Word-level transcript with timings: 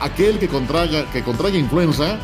aquel 0.00 0.38
que 0.38 0.48
contraiga, 0.48 1.10
que 1.10 1.22
contraiga 1.22 1.58
influenza 1.58 2.18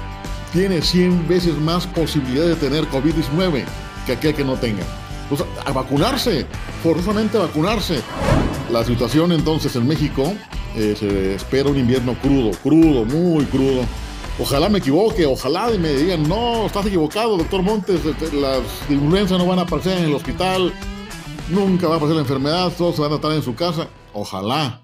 tiene 0.53 0.81
100 0.83 1.27
veces 1.27 1.59
más 1.59 1.87
posibilidad 1.87 2.47
de 2.47 2.55
tener 2.55 2.85
COVID-19 2.89 3.65
que 4.07 4.13
aquel 4.13 4.35
que 4.35 4.45
no 4.45 4.55
tenga. 4.55 4.85
Pues 5.29 5.43
a 5.65 5.73
vacunarse, 5.73 6.47
forzosamente 6.83 7.37
a 7.37 7.41
vacunarse. 7.43 8.01
La 8.71 8.85
situación 8.85 9.33
entonces 9.33 9.75
en 9.77 9.87
México 9.87 10.33
eh, 10.77 10.95
se 10.99 11.35
espera 11.35 11.71
un 11.71 11.79
invierno 11.79 12.15
crudo, 12.21 12.53
crudo, 12.63 13.05
muy 13.05 13.45
crudo. 13.47 13.83
Ojalá 14.39 14.69
me 14.69 14.79
equivoque, 14.79 15.27
ojalá 15.27 15.71
me 15.79 15.93
digan, 15.93 16.29
no, 16.29 16.67
estás 16.67 16.87
equivocado, 16.87 17.37
doctor 17.37 17.63
Montes, 17.63 18.01
las 18.33 18.63
influencias 18.91 19.39
no 19.39 19.47
van 19.47 19.61
a 19.61 19.63
aparecer 19.63 19.99
en 19.99 20.05
el 20.07 20.15
hospital, 20.15 20.73
nunca 21.51 21.87
va 21.87 21.95
a 21.95 21.97
aparecer 21.99 22.17
la 22.17 22.23
enfermedad, 22.23 22.73
todos 22.77 22.97
se 22.97 23.03
van 23.03 23.13
a 23.13 23.15
estar 23.17 23.33
en 23.33 23.43
su 23.43 23.55
casa. 23.55 23.89
Ojalá. 24.13 24.84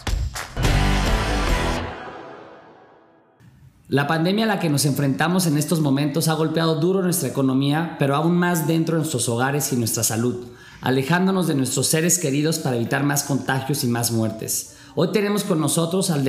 La 3.91 4.07
pandemia 4.07 4.45
a 4.45 4.47
la 4.47 4.59
que 4.61 4.69
nos 4.69 4.85
enfrentamos 4.85 5.47
en 5.47 5.57
estos 5.57 5.81
momentos 5.81 6.29
ha 6.29 6.33
golpeado 6.33 6.75
duro 6.75 7.01
nuestra 7.03 7.27
economía, 7.27 7.97
pero 7.99 8.15
aún 8.15 8.37
más 8.37 8.65
dentro 8.65 8.95
de 8.95 9.01
nuestros 9.01 9.27
hogares 9.27 9.73
y 9.73 9.75
nuestra 9.75 10.01
salud 10.01 10.47
alejándonos 10.81 11.47
de 11.47 11.55
nuestros 11.55 11.87
seres 11.87 12.17
queridos 12.17 12.59
para 12.59 12.75
evitar 12.75 13.03
más 13.03 13.23
contagios 13.23 13.83
y 13.83 13.87
más 13.87 14.11
muertes. 14.11 14.75
Hoy 14.95 15.09
tenemos 15.13 15.43
con 15.43 15.59
nosotros 15.59 16.09
al, 16.09 16.23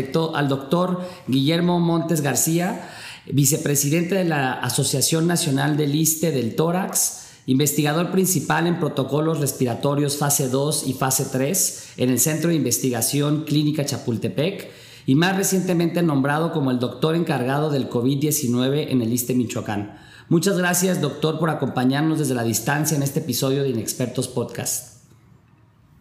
doctor 0.49 1.01
Guillermo 1.27 1.81
Montes 1.81 2.21
García, 2.21 2.89
vicepresidente 3.31 4.15
de 4.15 4.25
la 4.25 4.53
Asociación 4.53 5.27
Nacional 5.27 5.77
del 5.77 5.95
ISTE 5.95 6.33
del 6.33 6.55
Tórax, 6.55 7.21
investigador 7.47 8.13
principal 8.13 8.67
en 8.67 8.79
protocolos 8.79 9.41
respiratorios 9.41 10.17
fase 10.17 10.49
2 10.49 10.87
y 10.87 10.93
fase 10.93 11.27
3 11.33 11.85
en 11.97 12.11
el 12.11 12.21
Centro 12.21 12.51
de 12.51 12.57
Investigación 12.57 13.45
Clínica 13.45 13.85
Chapultepec 13.85 14.82
y 15.07 15.15
más 15.15 15.37
recientemente 15.37 16.03
nombrado 16.03 16.53
como 16.53 16.71
el 16.71 16.79
doctor 16.79 17.15
encargado 17.15 17.71
del 17.71 17.89
COVID-19 17.89 18.87
en 18.91 19.03
el 19.03 19.13
ISTE 19.13 19.35
Michoacán. 19.35 19.99
Muchas 20.29 20.57
gracias, 20.57 21.01
doctor, 21.01 21.39
por 21.39 21.51
acompañarnos 21.51 22.19
desde 22.19 22.35
la 22.35 22.45
distancia 22.45 22.97
en 22.97 23.03
este 23.03 23.21
episodio 23.21 23.63
de 23.63 23.71
Inexpertos 23.71 24.29
Podcast. 24.29 25.05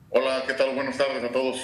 Hola, 0.09 0.43
¿qué 0.47 0.53
tal? 0.53 0.75
Buenas 0.75 0.97
tardes 0.97 1.23
a 1.23 1.31
todos. 1.31 1.57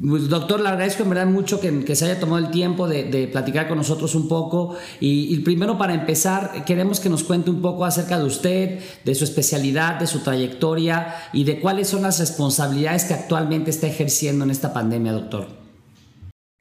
Pues, 0.00 0.28
doctor, 0.28 0.60
le 0.60 0.68
agradezco 0.68 1.04
en 1.04 1.10
verdad 1.10 1.26
mucho 1.26 1.60
que, 1.60 1.94
se 1.94 2.04
haya 2.04 2.18
tomado 2.18 2.44
el 2.44 2.50
tiempo 2.50 2.88
de, 2.88 3.28
platicar 3.30 3.68
con 3.68 3.78
nosotros 3.78 4.14
un 4.14 4.26
poco. 4.26 4.76
Y, 4.98 5.38
primero, 5.40 5.78
para 5.78 5.94
empezar, 5.94 6.64
queremos 6.64 6.98
que 6.98 7.08
nos 7.08 7.22
cuente 7.22 7.50
un 7.50 7.62
poco 7.62 7.84
acerca 7.84 8.18
de 8.18 8.24
usted, 8.24 8.80
de 9.04 9.14
su 9.14 9.24
especialidad, 9.24 10.00
de 10.00 10.06
su 10.06 10.20
trayectoria 10.20 11.14
y 11.32 11.44
de 11.44 11.60
cuáles 11.60 11.88
son 11.88 12.02
las 12.02 12.18
responsabilidades 12.18 13.04
que 13.04 13.14
actualmente 13.14 13.70
está 13.70 13.86
ejerciendo 13.86 14.44
en 14.44 14.50
esta 14.50 14.72
pandemia, 14.72 15.12
doctor. 15.12 15.61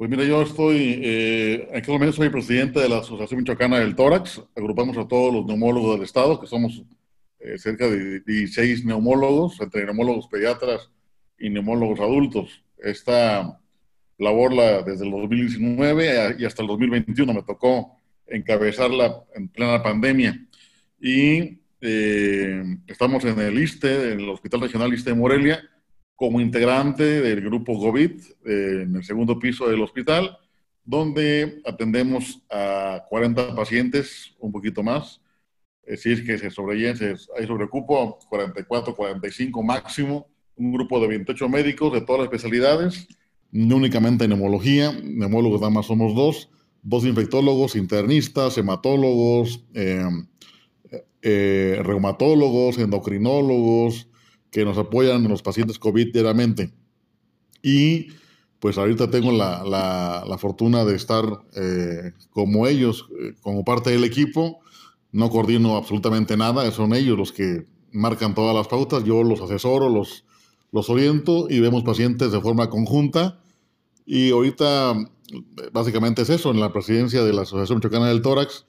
Pues 0.01 0.09
mira, 0.09 0.23
yo 0.23 0.41
estoy, 0.41 0.99
eh, 1.03 1.67
en 1.69 1.77
aquel 1.77 1.93
momento 1.93 2.15
soy 2.15 2.29
presidente 2.29 2.79
de 2.79 2.89
la 2.89 3.01
Asociación 3.01 3.41
Michoacana 3.41 3.77
del 3.77 3.95
Tórax. 3.95 4.41
Agrupamos 4.55 4.97
a 4.97 5.07
todos 5.07 5.31
los 5.31 5.45
neumólogos 5.45 5.93
del 5.93 6.05
Estado, 6.05 6.41
que 6.41 6.47
somos 6.47 6.81
eh, 7.37 7.59
cerca 7.59 7.87
de 7.87 8.19
16 8.21 8.83
neumólogos, 8.83 9.61
entre 9.61 9.85
neumólogos 9.85 10.27
pediatras 10.27 10.89
y 11.37 11.51
neumólogos 11.51 11.99
adultos. 11.99 12.63
Esta 12.79 13.59
labor 14.17 14.53
la, 14.53 14.81
desde 14.81 15.05
el 15.05 15.11
2019 15.11 16.37
y 16.39 16.45
hasta 16.45 16.63
el 16.63 16.67
2021 16.69 17.31
me 17.31 17.43
tocó 17.43 17.95
encabezarla 18.25 19.23
en 19.35 19.49
plena 19.49 19.83
pandemia. 19.83 20.47
Y 20.99 21.59
eh, 21.79 22.63
estamos 22.87 23.23
en 23.25 23.39
el 23.39 23.59
ISTE, 23.59 24.13
en 24.13 24.21
el 24.21 24.29
Hospital 24.29 24.61
Regional 24.61 24.91
ISTE 24.95 25.11
de 25.11 25.15
Morelia, 25.15 25.61
como 26.21 26.39
integrante 26.39 27.19
del 27.19 27.41
grupo 27.41 27.79
COVID 27.79 28.11
eh, 28.45 28.81
en 28.83 28.95
el 28.95 29.03
segundo 29.03 29.39
piso 29.39 29.67
del 29.67 29.81
hospital, 29.81 30.37
donde 30.85 31.63
atendemos 31.65 32.43
a 32.47 33.03
40 33.09 33.55
pacientes, 33.55 34.35
un 34.37 34.51
poquito 34.51 34.83
más. 34.83 35.19
Eh, 35.83 35.97
si 35.97 36.11
es 36.11 36.21
que 36.21 36.37
se 36.37 36.51
sobrelleven, 36.51 37.17
hay 37.35 37.47
sobrecupo, 37.47 38.19
44, 38.29 38.95
45 38.95 39.63
máximo. 39.63 40.27
Un 40.55 40.71
grupo 40.71 40.99
de 40.99 41.07
28 41.07 41.49
médicos 41.49 41.91
de 41.91 42.01
todas 42.01 42.19
las 42.19 42.25
especialidades, 42.25 43.07
no 43.51 43.77
únicamente 43.77 44.25
en 44.25 44.29
neumología, 44.29 44.93
neumólogos 45.03 45.59
nada 45.59 45.73
más 45.73 45.87
somos 45.87 46.13
dos, 46.13 46.51
dos 46.83 47.03
infectólogos, 47.03 47.75
internistas, 47.75 48.59
hematólogos, 48.59 49.65
eh, 49.73 50.05
reumatólogos, 51.81 52.77
endocrinólogos, 52.77 54.10
que 54.51 54.65
nos 54.65 54.77
apoyan 54.77 55.27
los 55.27 55.41
pacientes 55.41 55.79
COVID 55.79 56.13
diariamente. 56.13 56.73
Y 57.63 58.07
pues 58.59 58.77
ahorita 58.77 59.09
tengo 59.09 59.31
la, 59.31 59.63
la, 59.63 60.37
fortuna 60.37 60.85
de 60.85 60.95
estar 60.95 61.25
eh, 61.55 62.11
como 62.29 62.67
ellos, 62.67 63.07
eh, 63.19 63.33
como 63.41 63.65
parte 63.65 63.89
del 63.89 64.03
equipo. 64.03 64.59
No 65.11 65.29
coordino 65.29 65.77
absolutamente 65.77 66.37
nada, 66.37 66.69
son 66.71 66.93
ellos 66.93 67.17
los 67.17 67.31
que 67.31 67.65
marcan 67.91 68.35
todas 68.35 68.55
las 68.55 68.67
pautas, 68.67 69.03
yo 69.03 69.23
los 69.23 69.41
asesoro, 69.41 69.89
los, 69.89 70.25
los 70.71 70.89
oriento 70.89 71.47
y 71.49 71.59
vemos 71.59 71.83
pacientes 71.83 72.31
de 72.31 72.39
forma 72.39 72.69
conjunta. 72.69 73.41
Y 74.05 74.31
ahorita 74.31 74.95
básicamente 75.71 76.21
es 76.21 76.29
eso, 76.29 76.51
en 76.51 76.59
la 76.59 76.71
presidencia 76.71 77.23
de 77.23 77.33
la 77.33 77.43
Asociación 77.43 77.77
Michoacana 77.77 78.09
del 78.09 78.21
Tórax, 78.21 78.65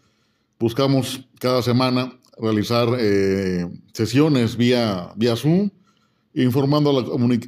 buscamos 0.59 1.29
cada 1.39 1.63
semana 1.63 2.19
realizar 2.43 2.89
eh, 2.99 3.67
sesiones 3.93 4.57
vía, 4.57 5.13
vía 5.17 5.37
Zoom, 5.37 5.71
informando 6.35 6.91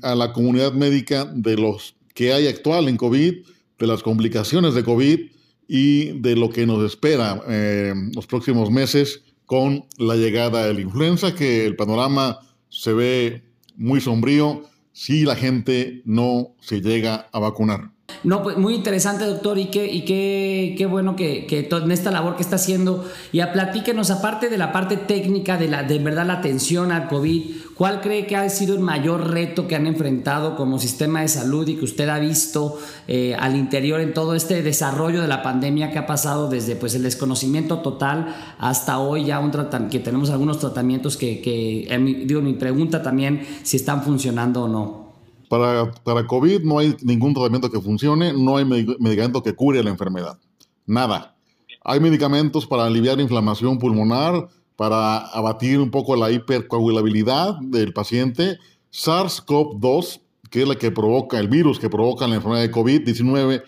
a 0.03 0.15
la, 0.15 0.33
comunidad 0.33 0.73
médica 0.73 1.25
de 1.25 1.57
los 1.57 1.97
que 2.15 2.33
hay 2.33 2.47
actual 2.47 2.89
en 2.89 2.97
COVID, 2.97 3.35
de 3.79 3.87
las 3.87 4.03
complicaciones 4.03 4.75
de 4.75 4.85
COVID 4.85 5.21
y 5.67 6.21
de 6.21 6.37
lo 6.37 6.49
que 6.49 6.65
nos 6.65 6.85
espera 6.85 7.43
eh, 7.49 7.93
los 8.15 8.27
próximos 8.27 8.71
meses 8.71 9.23
con 9.47 9.85
la 9.99 10.15
llegada 10.15 10.67
de 10.67 10.75
la 10.75 10.81
influenza, 10.81 11.35
que 11.35 11.67
el 11.67 11.75
panorama 11.75 12.39
se 12.69 12.93
ve 12.93 13.43
muy 13.77 14.01
sombrío 14.01 14.63
si 14.93 15.25
la 15.25 15.35
gente 15.35 16.03
no 16.05 16.55
se 16.61 16.81
llega 16.81 17.29
a 17.33 17.41
vacunar. 17.41 17.94
No, 18.23 18.43
pues 18.43 18.57
muy 18.57 18.75
interesante, 18.75 19.25
doctor, 19.25 19.59
y 19.59 19.67
qué, 19.67 19.91
y 19.91 20.05
qué, 20.05 20.75
qué 20.77 20.87
bueno 20.87 21.17
que, 21.17 21.47
que 21.47 21.69
en 21.71 21.91
esta 21.91 22.11
labor 22.11 22.37
que 22.37 22.43
está 22.43 22.57
haciendo. 22.57 23.05
Y 23.33 23.41
a 23.41 23.53
platíquenos, 23.53 24.11
aparte 24.11 24.49
de 24.49 24.59
la 24.59 24.73
parte 24.73 24.97
técnica, 24.97 25.57
de, 25.57 25.69
la, 25.69 25.83
de 25.83 25.99
verdad 25.99 26.27
la 26.27 26.35
atención 26.35 26.93
al 26.93 27.09
COVID, 27.09 27.43
¿cuál 27.75 28.01
cree 28.01 28.27
que 28.27 28.37
ha 28.37 28.49
sido 28.51 28.75
el 28.75 28.81
mayor 28.81 29.31
reto 29.31 29.67
que 29.67 29.77
han 29.77 29.87
enfrentado 29.87 30.57
como 30.57 30.79
sistema 30.79 31.23
de 31.23 31.29
salud 31.29 31.67
y 31.69 31.77
que 31.77 31.85
usted 31.85 32.09
ha 32.09 32.19
visto 32.19 32.79
eh, 33.09 33.35
al 33.39 33.57
interior 33.57 34.01
en 34.01 34.15
todo 34.15 34.35
este 34.35 34.63
desarrollo 34.63 35.21
de 35.21 35.29
la 35.29 35.43
pandemia 35.43 35.91
que 35.91 35.99
ha 35.99 36.07
pasado 36.07 36.49
desde 36.49 36.77
pues, 36.77 36.95
el 36.95 37.03
desconocimiento 37.03 37.79
total 37.79 38.35
hasta 38.59 38.99
hoy 38.99 39.25
ya 39.25 39.41
un 39.41 39.55
que 39.91 40.01
tenemos 40.01 40.31
algunos 40.31 40.59
tratamientos 40.59 41.17
que, 41.17 41.41
que 41.41 41.89
digo, 42.27 42.41
mi 42.41 42.55
pregunta 42.55 43.03
también 43.03 43.47
si 43.63 43.77
están 43.77 44.03
funcionando 44.03 44.65
o 44.65 44.69
no? 44.69 45.04
Para, 45.49 45.91
para 45.91 46.27
COVID 46.27 46.63
no 46.63 46.79
hay 46.79 46.97
ningún 47.03 47.35
tratamiento 47.35 47.71
que 47.71 47.81
funcione, 47.81 48.33
no 48.33 48.57
hay 48.57 48.65
medicamento 48.65 49.43
que 49.43 49.55
cure 49.55 49.83
la 49.83 49.91
enfermedad. 49.91 50.39
Nada. 50.87 51.37
Hay 51.83 52.01
medicamentos 52.01 52.67
para 52.67 52.87
aliviar 52.87 53.21
inflamación 53.21 53.79
pulmonar, 53.79 54.49
para 54.77 55.19
abatir 55.19 55.81
un 55.81 55.91
poco 55.91 56.17
la 56.17 56.31
hipercoagulabilidad 56.31 57.59
del 57.61 57.93
paciente. 57.93 58.59
SARS-CoV-2, 58.91 60.21
que 60.51 60.63
es 60.63 60.69
la 60.69 60.77
que 60.77 60.91
provoca, 60.91 61.39
el 61.39 61.49
virus 61.49 61.79
que 61.79 61.91
provoca 61.91 62.27
la 62.27 62.37
enfermedad 62.37 62.63
de 62.63 62.73
COVID-19, 62.73 63.63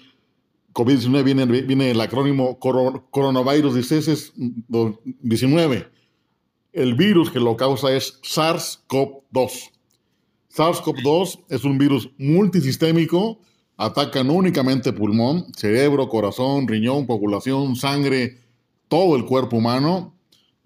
COVID-19 0.72 1.24
viene, 1.24 1.46
viene 1.46 1.90
el 1.90 2.00
acrónimo 2.00 2.58
coronavirus 2.58 3.74
disease 3.74 4.32
19. 4.68 5.88
El 6.72 6.94
virus 6.94 7.30
que 7.30 7.40
lo 7.40 7.56
causa 7.56 7.92
es 7.92 8.20
SARS-CoV-2. 8.22 9.70
SARS-CoV-2 10.56 11.44
es 11.50 11.64
un 11.64 11.76
virus 11.76 12.08
multisistémico, 12.16 13.40
ataca 13.76 14.24
no 14.24 14.32
únicamente 14.32 14.94
pulmón, 14.94 15.52
cerebro, 15.54 16.08
corazón, 16.08 16.66
riñón, 16.66 17.06
población, 17.06 17.76
sangre, 17.76 18.38
todo 18.88 19.16
el 19.16 19.26
cuerpo 19.26 19.58
humano. 19.58 20.14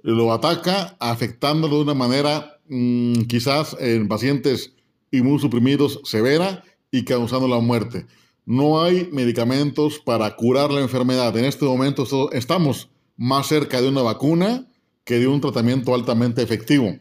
Lo 0.02 0.32
ataca 0.32 0.96
afectándolo 1.00 1.78
de 1.78 1.82
una 1.82 1.94
manera 1.94 2.60
mm, 2.68 3.22
quizás 3.22 3.76
en 3.80 4.06
pacientes 4.06 4.74
inmunosuprimidos 5.10 6.00
severa 6.04 6.62
y 6.92 7.04
causando 7.04 7.48
la 7.48 7.58
muerte. 7.58 8.06
No 8.46 8.82
hay 8.82 9.08
medicamentos 9.12 9.98
para 9.98 10.36
curar 10.36 10.70
la 10.70 10.82
enfermedad. 10.82 11.36
En 11.36 11.44
este 11.44 11.64
momento 11.64 12.06
estamos 12.32 12.90
más 13.16 13.48
cerca 13.48 13.80
de 13.82 13.88
una 13.88 14.02
vacuna 14.02 14.68
que 15.02 15.18
de 15.18 15.26
un 15.26 15.40
tratamiento 15.40 15.94
altamente 15.94 16.42
efectivo. 16.42 16.96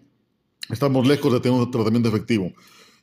Estamos 0.70 1.08
lejos 1.08 1.32
de 1.32 1.40
tener 1.40 1.60
un 1.60 1.70
tratamiento 1.70 2.10
efectivo. 2.10 2.52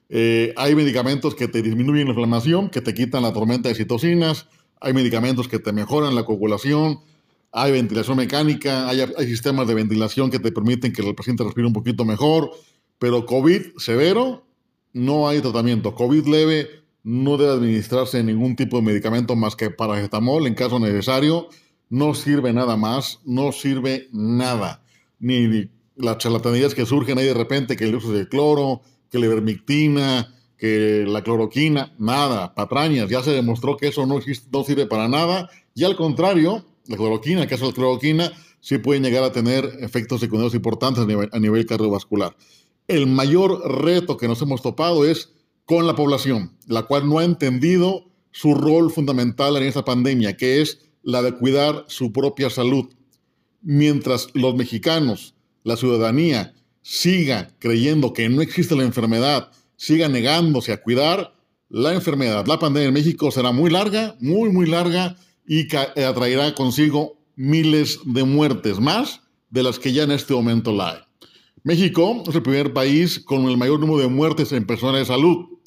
Eh, 0.08 0.55
hay 0.56 0.75
medicamentos 0.75 1.35
que 1.35 1.49
te 1.49 1.62
disminuyen 1.62 2.06
la 2.06 2.12
inflamación, 2.12 2.70
que 2.70 2.81
te 2.81 2.94
quitan 2.94 3.23
la 3.23 3.32
tormenta 3.32 3.69
de 3.69 3.75
citocinas, 3.75 4.49
hay 4.81 4.93
medicamentos 4.93 5.49
que 5.49 5.58
te 5.58 5.73
mejoran 5.73 6.14
la 6.14 6.25
coagulación, 6.25 7.00
hay 7.53 7.73
ventilación 7.73 8.19
mecánica, 8.19 8.88
hay, 8.88 9.00
sistemas 9.26 9.67
de 9.67 9.75
ventilación 9.75 10.31
que 10.31 10.38
te 10.38 10.53
permiten 10.53 10.93
que 10.93 11.03
el 11.03 11.14
paciente 11.14 11.43
respire 11.43 11.67
un 11.67 11.73
poquito 11.73 12.05
mejor, 12.05 12.50
pero 12.99 13.25
COVID 13.26 13.79
severo 13.79 14.47
no 14.93 15.29
hay 15.29 15.41
tratamiento. 15.41 15.94
COVID 15.94 16.26
leve 16.26 16.69
no 17.03 17.37
debe 17.37 17.53
administrarse 17.53 18.23
ningún 18.23 18.56
tipo 18.56 18.76
de 18.76 18.82
medicamento 18.82 19.37
más 19.37 19.56
que 19.56 19.70
paracetamol 19.70 20.47
en 20.47 20.55
caso 20.55 20.79
necesario. 20.79 21.49
No 21.88 22.14
sirve 22.14 22.53
nada 22.53 22.76
más, 22.76 23.20
no 23.25 23.53
sirve 23.53 24.08
nada. 24.12 24.82
Ni, 25.19 25.70
las 25.97 26.19
charlatanerías 26.19 26.75
que 26.75 26.85
surgen 26.85 27.19
ahí 27.19 27.26
de 27.26 27.35
repente, 27.35 27.76
que 27.76 27.85
el 27.85 27.94
uso 27.94 28.12
de 28.12 28.29
cloro, 28.29 28.82
que 29.11 29.19
la 29.19 29.26
ivermectina, 29.26 30.35
que 30.58 31.05
la 31.06 31.23
cloroquina, 31.23 31.94
nada, 31.99 32.55
patrañas. 32.55 33.08
Ya 33.08 33.23
se 33.23 33.32
demostró 33.32 33.76
que 33.76 33.88
eso 33.88 34.06
no, 34.06 34.19
existe, 34.19 34.49
no 34.53 34.64
sirve 34.64 34.87
para 34.87 35.08
nada. 35.08 35.50
Y 35.75 35.85
al 35.85 35.97
contrario, 35.97 36.64
la 36.87 36.97
cloroquina, 36.97 37.47
que 37.47 37.55
es 37.55 37.61
la 37.61 37.73
cloroquina, 37.73 38.32
sí 38.61 38.79
puede 38.79 39.00
llegar 39.00 39.23
a 39.23 39.32
tener 39.32 39.79
efectos 39.81 40.20
secundarios 40.20 40.55
importantes 40.55 41.05
a 41.05 41.37
a 41.37 41.41
nivel 41.41 41.67
cardiovascular 41.67 42.37
el 42.88 43.06
mayor 43.06 43.85
reto 43.85 44.17
que 44.17 44.29
nos 44.29 44.41
hemos 44.43 44.62
topado 44.62 45.05
es 45.05 45.32
con 45.64 45.87
la 45.87 45.97
población, 45.97 46.56
la 46.67 46.85
cual 46.85 47.08
no 47.08 47.19
ha 47.19 47.25
entendido 47.25 48.05
su 48.31 48.55
rol 48.55 48.91
fundamental 48.93 49.56
en 49.56 49.64
esta 49.64 49.85
pandemia, 49.85 50.37
que 50.37 50.61
es 50.61 50.81
la 51.03 51.23
de 51.23 51.32
cuidar 51.32 51.85
su 51.88 52.12
propia 52.12 52.50
salud. 52.50 52.87
Mientras 53.62 54.29
los 54.35 54.55
mexicanos, 54.55 55.35
la 55.64 55.76
ciudadanía, 55.76 56.55
siga 56.88 57.50
creyendo 57.59 58.12
que 58.12 58.29
no 58.29 58.43
existe 58.43 58.77
la 58.77 58.85
enfermedad, 58.85 59.50
siga 59.75 60.09
negándose 60.09 60.73
a 60.73 60.81
cuidar, 60.81 61.35
la 61.69 61.93
enfermedad, 61.93 62.47
la 62.47 62.61
pandemia 62.61 62.87
en 62.87 62.94
México 62.94 63.33
será 63.33 63.50
muy 63.50 63.71
larga, 63.71 64.15
muy, 64.21 64.50
muy 64.50 64.67
larga 64.67 65.17
y 65.49 65.67
atraerá 65.75 66.55
consigo 66.55 67.19
miles 67.35 67.99
de 68.05 68.23
muertes, 68.23 68.79
más 68.79 69.23
de 69.50 69.65
las 69.65 69.81
que 69.81 69.93
ya 69.93 70.05
en 70.05 70.12
este 70.12 70.33
momento 70.33 70.73
la 70.73 70.91
hay. 70.91 70.99
México 71.65 72.23
es 72.25 72.37
el 72.37 72.43
primer 72.43 72.73
país 72.73 73.19
con 73.19 73.49
el 73.49 73.56
mayor 73.56 73.81
número 73.81 73.99
de 73.99 74.09
muertes 74.09 74.53
en 74.53 74.65
personas 74.65 75.00
de 75.00 75.06
salud. 75.06 75.59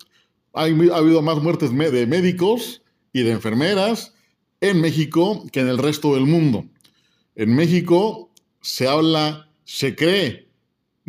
Ha, 0.54 0.64
habido 0.64 1.22
más 1.22 1.44
muertes 1.44 1.78
de 1.78 2.08
médicos 2.08 2.82
y 3.12 3.24
de 3.24 3.32
enfermeras 3.32 4.14
en 4.62 4.80
México 4.80 5.46
que 5.52 5.60
en 5.60 5.68
el 5.68 5.80
resto 5.80 6.14
del 6.14 6.26
mundo. 6.26 6.64
En 7.36 7.54
México 7.54 8.32
se 8.62 8.88
habla, 8.88 9.52
se 9.66 9.96
cree 9.96 10.49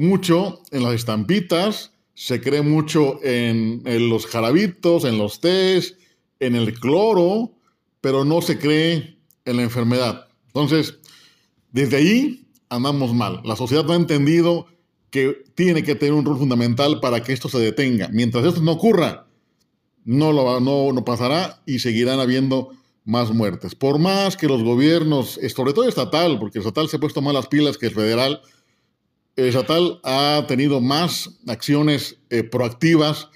mucho 0.00 0.62
en 0.70 0.82
las 0.82 0.94
estampitas, 0.94 1.92
se 2.14 2.40
cree 2.40 2.62
mucho 2.62 3.20
en, 3.22 3.82
los 4.08 4.26
jarabitos, 4.26 5.04
en 5.04 5.18
los 5.18 5.40
tés, 5.40 5.96
en 6.40 6.56
el 6.56 6.72
cloro, 6.72 7.52
pero 8.00 8.24
no 8.24 8.40
se 8.40 8.58
cree 8.58 9.18
en 9.44 9.56
la 9.56 9.62
enfermedad. 9.62 10.28
Entonces, 10.46 10.98
desde 11.72 11.98
ahí 11.98 12.46
andamos 12.70 13.12
mal. 13.12 13.42
La 13.44 13.56
sociedad 13.56 13.84
no 13.84 13.92
ha 13.92 13.96
entendido 13.96 14.66
que 15.10 15.44
tiene 15.54 15.82
que 15.82 15.94
tener 15.94 16.14
un 16.14 16.24
rol 16.24 16.38
fundamental 16.38 17.00
para 17.00 17.22
que 17.22 17.34
esto 17.34 17.48
se 17.48 17.58
detenga. 17.58 18.08
Mientras 18.08 18.44
esto 18.46 18.62
no 18.62 18.72
ocurra, 18.72 19.26
no, 20.04 20.32
lo, 20.32 20.60
no, 20.60 20.92
no 20.94 21.04
pasará 21.04 21.62
y 21.66 21.80
seguirán 21.80 22.20
habiendo 22.20 22.70
más 23.04 23.32
muertes. 23.32 23.74
Por 23.74 23.98
más 23.98 24.36
que 24.38 24.46
los 24.46 24.62
gobiernos, 24.62 25.38
sobre 25.54 25.74
todo 25.74 25.86
estatal, 25.88 26.38
porque 26.38 26.58
el 26.58 26.62
estatal 26.62 26.88
se 26.88 26.96
ha 26.96 27.00
puesto 27.00 27.20
más 27.20 27.34
las 27.34 27.48
pilas 27.48 27.76
que 27.76 27.86
el 27.86 27.94
federal, 27.94 28.40
estatal 29.48 30.00
ha 30.04 30.44
tenido 30.48 30.80
más 30.80 31.38
acciones 31.46 32.16
eh, 32.30 32.42
proactivas 32.42 33.28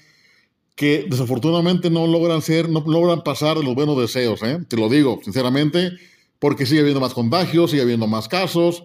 que 0.75 1.05
desafortunadamente 1.09 1.89
no 1.89 2.05
logran 2.05 2.41
ser, 2.41 2.69
no 2.69 2.83
logran 2.85 3.23
pasar 3.23 3.57
de 3.57 3.63
los 3.63 3.75
buenos 3.75 3.97
deseos, 3.97 4.43
¿eh? 4.43 4.59
te 4.67 4.75
lo 4.75 4.89
digo 4.89 5.19
sinceramente, 5.23 5.91
porque 6.39 6.65
sigue 6.65 6.81
habiendo 6.81 6.99
más 6.99 7.13
contagios, 7.13 7.71
sigue 7.71 7.83
habiendo 7.83 8.07
más 8.07 8.27
casos, 8.27 8.83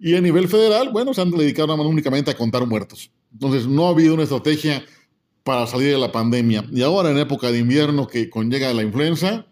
y 0.00 0.14
a 0.14 0.20
nivel 0.20 0.48
federal, 0.48 0.90
bueno, 0.92 1.12
se 1.12 1.20
han 1.20 1.30
dedicado 1.30 1.74
únicamente 1.74 2.30
a 2.30 2.36
contar 2.36 2.66
muertos. 2.66 3.10
Entonces, 3.32 3.66
no 3.66 3.86
ha 3.86 3.90
habido 3.90 4.14
una 4.14 4.22
estrategia 4.22 4.84
para 5.42 5.66
salir 5.66 5.90
de 5.92 5.98
la 5.98 6.12
pandemia. 6.12 6.64
Y 6.70 6.82
ahora, 6.82 7.10
en 7.10 7.18
época 7.18 7.50
de 7.50 7.58
invierno 7.58 8.06
que 8.06 8.30
conlleva 8.30 8.72
la 8.72 8.82
influenza, 8.82 9.46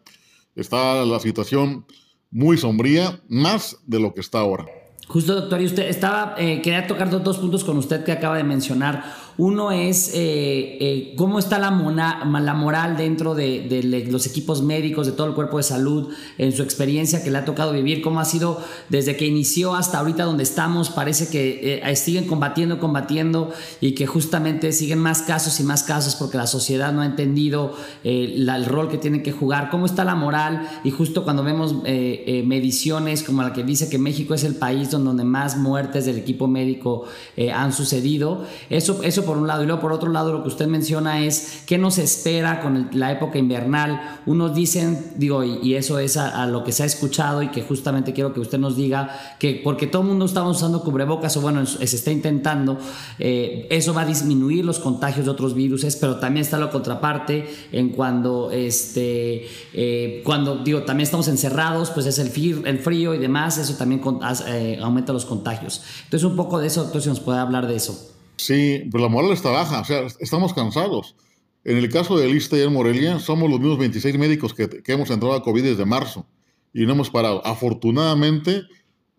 está 0.54 1.04
la 1.04 1.18
situación 1.18 1.86
muy 2.30 2.58
sombría, 2.58 3.20
más 3.28 3.78
de 3.86 3.98
lo 3.98 4.14
que 4.14 4.20
está 4.20 4.38
ahora. 4.38 4.66
Justo, 5.08 5.34
doctor, 5.34 5.60
y 5.60 5.66
usted 5.66 5.88
estaba, 5.88 6.34
eh, 6.36 6.60
quería 6.62 6.86
tocar 6.86 7.08
dos 7.10 7.38
puntos 7.38 7.62
con 7.62 7.76
usted 7.78 8.04
que 8.04 8.12
acaba 8.12 8.36
de 8.36 8.44
mencionar. 8.44 9.04
Uno 9.38 9.70
es 9.70 10.12
eh, 10.14 10.78
eh, 10.80 11.14
cómo 11.16 11.38
está 11.38 11.58
la, 11.58 11.70
la 11.70 12.54
moral 12.54 12.96
dentro 12.96 13.34
de, 13.34 14.06
los 14.08 14.26
equipos 14.26 14.62
médicos, 14.62 15.06
de 15.06 15.12
todo 15.12 15.26
el 15.26 15.34
cuerpo 15.34 15.58
de 15.58 15.62
salud, 15.62 16.08
en 16.38 16.52
su 16.52 16.62
experiencia 16.62 17.22
que 17.22 17.30
le 17.30 17.38
ha 17.38 17.44
tocado 17.44 17.72
vivir, 17.72 18.00
cómo 18.00 18.20
ha 18.20 18.24
sido 18.24 18.62
desde 18.88 19.16
que 19.16 19.26
inició 19.26 19.74
hasta 19.74 19.98
ahorita 19.98 20.24
donde 20.24 20.42
estamos. 20.42 20.88
Parece 20.88 21.28
que 21.28 21.82
eh, 21.84 21.96
siguen 21.96 22.26
combatiendo, 22.26 22.78
combatiendo 22.78 23.52
y 23.80 23.92
que 23.92 24.06
justamente 24.06 24.72
siguen 24.72 25.00
más 25.00 25.22
casos 25.22 25.60
y 25.60 25.64
más 25.64 25.82
casos 25.82 26.16
porque 26.16 26.38
la 26.38 26.46
sociedad 26.46 26.92
no 26.92 27.02
ha 27.02 27.06
entendido 27.06 27.74
el 28.04 28.64
rol 28.64 28.88
que 28.88 28.96
tienen 28.96 29.22
que 29.22 29.32
jugar. 29.32 29.70
¿Cómo 29.70 29.84
está 29.84 30.04
la 30.04 30.14
moral? 30.14 30.68
Y 30.84 30.90
justo 30.90 31.24
cuando 31.24 31.42
vemos 31.42 31.74
mediciones 31.82 33.22
como 33.22 33.42
la 33.42 33.52
que 33.52 33.64
dice 33.64 33.90
que 33.90 33.98
México 33.98 34.34
es 34.34 34.44
el 34.44 34.54
país 34.54 34.90
donde 34.90 35.24
más 35.24 35.56
muertes 35.58 36.06
del 36.06 36.16
equipo 36.16 36.46
médico 36.46 37.04
han 37.52 37.72
sucedido, 37.72 38.44
eso, 38.70 39.02
eso 39.02 39.25
por 39.26 39.36
un 39.36 39.46
lado. 39.46 39.62
Y 39.62 39.66
luego 39.66 39.80
por 39.80 39.92
otro 39.92 40.10
lado 40.10 40.32
lo 40.32 40.42
que 40.42 40.48
usted 40.48 40.66
menciona 40.66 41.22
es 41.24 41.62
qué 41.66 41.76
nos 41.76 41.98
espera 41.98 42.60
con 42.60 42.88
la 42.92 43.12
época 43.12 43.38
invernal. 43.38 44.20
Unos 44.26 44.54
dicen, 44.54 45.12
digo, 45.16 45.44
y, 45.44 45.74
eso 45.74 45.98
es 45.98 46.16
a, 46.16 46.46
lo 46.46 46.64
que 46.64 46.72
se 46.72 46.84
ha 46.84 46.86
escuchado 46.86 47.42
y 47.42 47.48
que 47.48 47.62
justamente 47.62 48.12
quiero 48.12 48.32
que 48.32 48.40
usted 48.40 48.58
nos 48.58 48.76
diga 48.76 49.36
que 49.38 49.60
porque 49.62 49.86
todo 49.86 50.02
el 50.02 50.08
mundo 50.08 50.24
está 50.24 50.42
usando 50.44 50.82
cubrebocas 50.82 51.36
o 51.36 51.40
bueno, 51.40 51.66
se 51.66 51.84
está 51.84 52.10
intentando, 52.10 52.78
eh, 53.18 53.66
eso 53.70 53.92
va 53.92 54.02
a 54.02 54.06
disminuir 54.06 54.64
los 54.64 54.78
contagios 54.78 55.26
de 55.26 55.32
otros 55.32 55.54
virus, 55.54 55.84
pero 56.00 56.16
también 56.16 56.44
está 56.44 56.58
la 56.58 56.70
contraparte 56.70 57.48
en 57.72 57.90
cuando, 57.90 58.50
este, 58.52 59.46
eh, 59.72 60.22
cuando 60.24 60.58
digo, 60.58 60.82
también 60.82 61.04
estamos 61.04 61.28
encerrados, 61.28 61.90
pues 61.90 62.06
es 62.06 62.18
el, 62.18 62.30
frío 62.30 63.14
y 63.14 63.18
demás, 63.18 63.58
eso 63.58 63.74
también 63.74 64.00
eh, 64.48 64.78
aumenta 64.82 65.12
los 65.12 65.24
contagios. 65.24 65.82
Entonces 66.04 66.28
un 66.28 66.36
poco 66.36 66.58
de 66.58 66.66
eso, 66.66 66.90
si 67.00 67.08
nos 67.08 67.20
puede 67.20 67.38
hablar 67.38 67.66
de 67.66 67.76
eso. 67.76 68.15
Sí, 68.36 68.84
pues 68.90 69.02
la 69.02 69.08
moral 69.08 69.32
está 69.32 69.50
baja, 69.50 69.80
o 69.80 69.84
sea, 69.84 70.06
estamos 70.20 70.52
cansados. 70.52 71.16
En 71.64 71.78
el 71.78 71.90
caso 71.90 72.16
de 72.16 72.28
Lista 72.28 72.56
y 72.56 72.60
en 72.60 72.72
Morelia, 72.72 73.18
somos 73.18 73.50
los 73.50 73.58
mismos 73.58 73.78
26 73.78 74.18
médicos 74.18 74.54
que, 74.54 74.82
hemos 74.86 75.10
entrado 75.10 75.34
a 75.34 75.42
COVID 75.42 75.64
desde 75.64 75.84
marzo 75.84 76.26
y 76.72 76.86
no 76.86 76.92
hemos 76.92 77.10
parado. 77.10 77.44
Afortunadamente, 77.44 78.62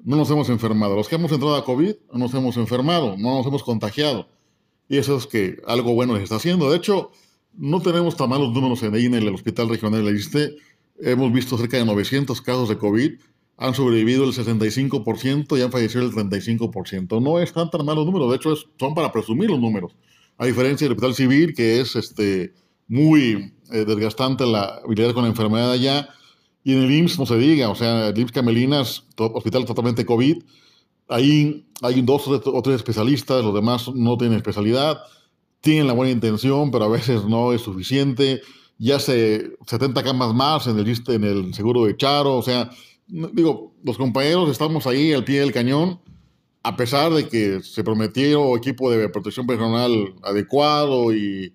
no 0.04 0.16
nos 0.16 0.30
hemos 0.30 0.48
enfermado. 0.50 0.96
Los 0.96 1.10
que 1.10 1.16
hemos 1.16 1.32
entrado 1.32 1.56
a 1.56 1.66
COVID 1.66 1.96
no 2.14 2.20
nos 2.20 2.34
hemos 2.34 2.56
enfermado, 2.56 3.18
no 3.18 3.38
nos 3.38 3.46
hemos 3.48 3.64
contagiado. 3.64 4.30
Y 4.88 4.98
eso 4.98 5.18
es 5.18 5.28
que 5.28 5.58
algo 5.68 5.94
bueno 5.94 6.16
se 6.16 6.24
está 6.24 6.36
haciendo. 6.38 6.72
De 6.72 6.78
hecho, 6.78 7.12
no 7.54 7.82
tenemos 7.82 8.16
tan 8.16 8.30
malos 8.30 8.54
números 8.54 8.82
en, 8.84 8.96
en 8.96 9.14
el 9.16 9.34
Hospital 9.34 9.68
Regional 9.68 10.06
de 10.06 10.14
Liste. 10.14 10.56
Hemos 11.00 11.34
visto 11.34 11.58
cerca 11.58 11.78
de 11.78 11.86
900 11.86 12.42
casos 12.42 12.70
de 12.70 12.78
COVID 12.78 13.12
han 13.58 13.74
sobrevivido 13.74 14.24
el 14.24 14.34
65% 14.34 15.58
y 15.58 15.62
han 15.62 15.72
fallecido 15.72 16.04
el 16.04 16.12
35%. 16.12 17.22
No 17.22 17.40
es 17.40 17.52
tan, 17.54 17.70
tan 17.70 17.86
malo 17.86 18.06
número, 18.06 18.30
de 18.30 18.38
hecho 18.38 18.56
son 18.80 18.94
para 18.94 19.12
presumir 19.12 19.50
los 19.50 19.60
números. 19.60 19.96
A 20.38 20.46
diferencia 20.46 20.86
del 20.86 20.94
hospital 20.94 21.16
civil, 21.16 21.54
que 21.56 21.82
es 21.82 21.96
este, 21.96 22.54
muy 22.88 23.54
eh, 23.72 23.86
desgastante 23.86 24.46
la 24.46 24.82
habilidad 24.86 25.14
con 25.14 25.24
la 25.24 25.30
enfermedad 25.30 25.72
allá, 25.72 26.10
y 26.64 26.74
en 26.74 26.84
el 26.84 26.92
IMSS 26.92 27.20
no 27.20 27.26
se 27.26 27.38
diga, 27.38 27.70
o 27.70 27.76
sea, 27.76 28.10
el 28.10 28.20
IMSS 28.20 28.32
Camelinas, 28.32 29.04
hospital 29.18 29.66
totalmente 29.66 30.06
COVID, 30.06 30.44
ahí 31.10 31.66
hay 31.82 32.02
dos 32.02 32.28
o 32.28 32.62
tres 32.62 32.76
especialistas, 32.76 33.44
los 33.44 33.54
demás 33.54 33.88
no 33.94 34.18
tienen 34.18 34.38
especialidad, 34.38 35.00
tienen 35.62 35.88
la 35.88 35.94
buena 35.94 36.12
intención, 36.12 36.70
pero 36.72 36.86
a 36.86 36.90
veces 36.90 37.26
no 37.26 37.54
es 37.54 37.62
suficiente. 37.62 38.42
Ya 38.78 39.00
se 39.00 39.56
70 39.66 40.04
camas 40.04 40.34
más 40.34 40.68
en 40.68 40.78
el, 40.78 41.02
en 41.08 41.24
el 41.24 41.54
seguro 41.54 41.86
de 41.86 41.98
Charo, 41.98 42.36
o 42.36 42.44
sea, 42.44 42.70
digo, 43.08 43.74
los 43.84 43.98
compañeros 43.98 44.50
estamos 44.50 44.86
ahí 44.88 45.14
al 45.14 45.24
pie 45.24 45.40
del 45.40 45.54
cañón, 45.54 46.00
a 46.64 46.76
pesar 46.76 47.14
de 47.14 47.28
que 47.28 47.62
se 47.62 47.84
prometió 47.84 48.58
equipo 48.58 48.92
de 48.92 49.10
protección 49.10 49.48
personal 49.48 50.16
adecuado 50.24 51.14
y, 51.14 51.54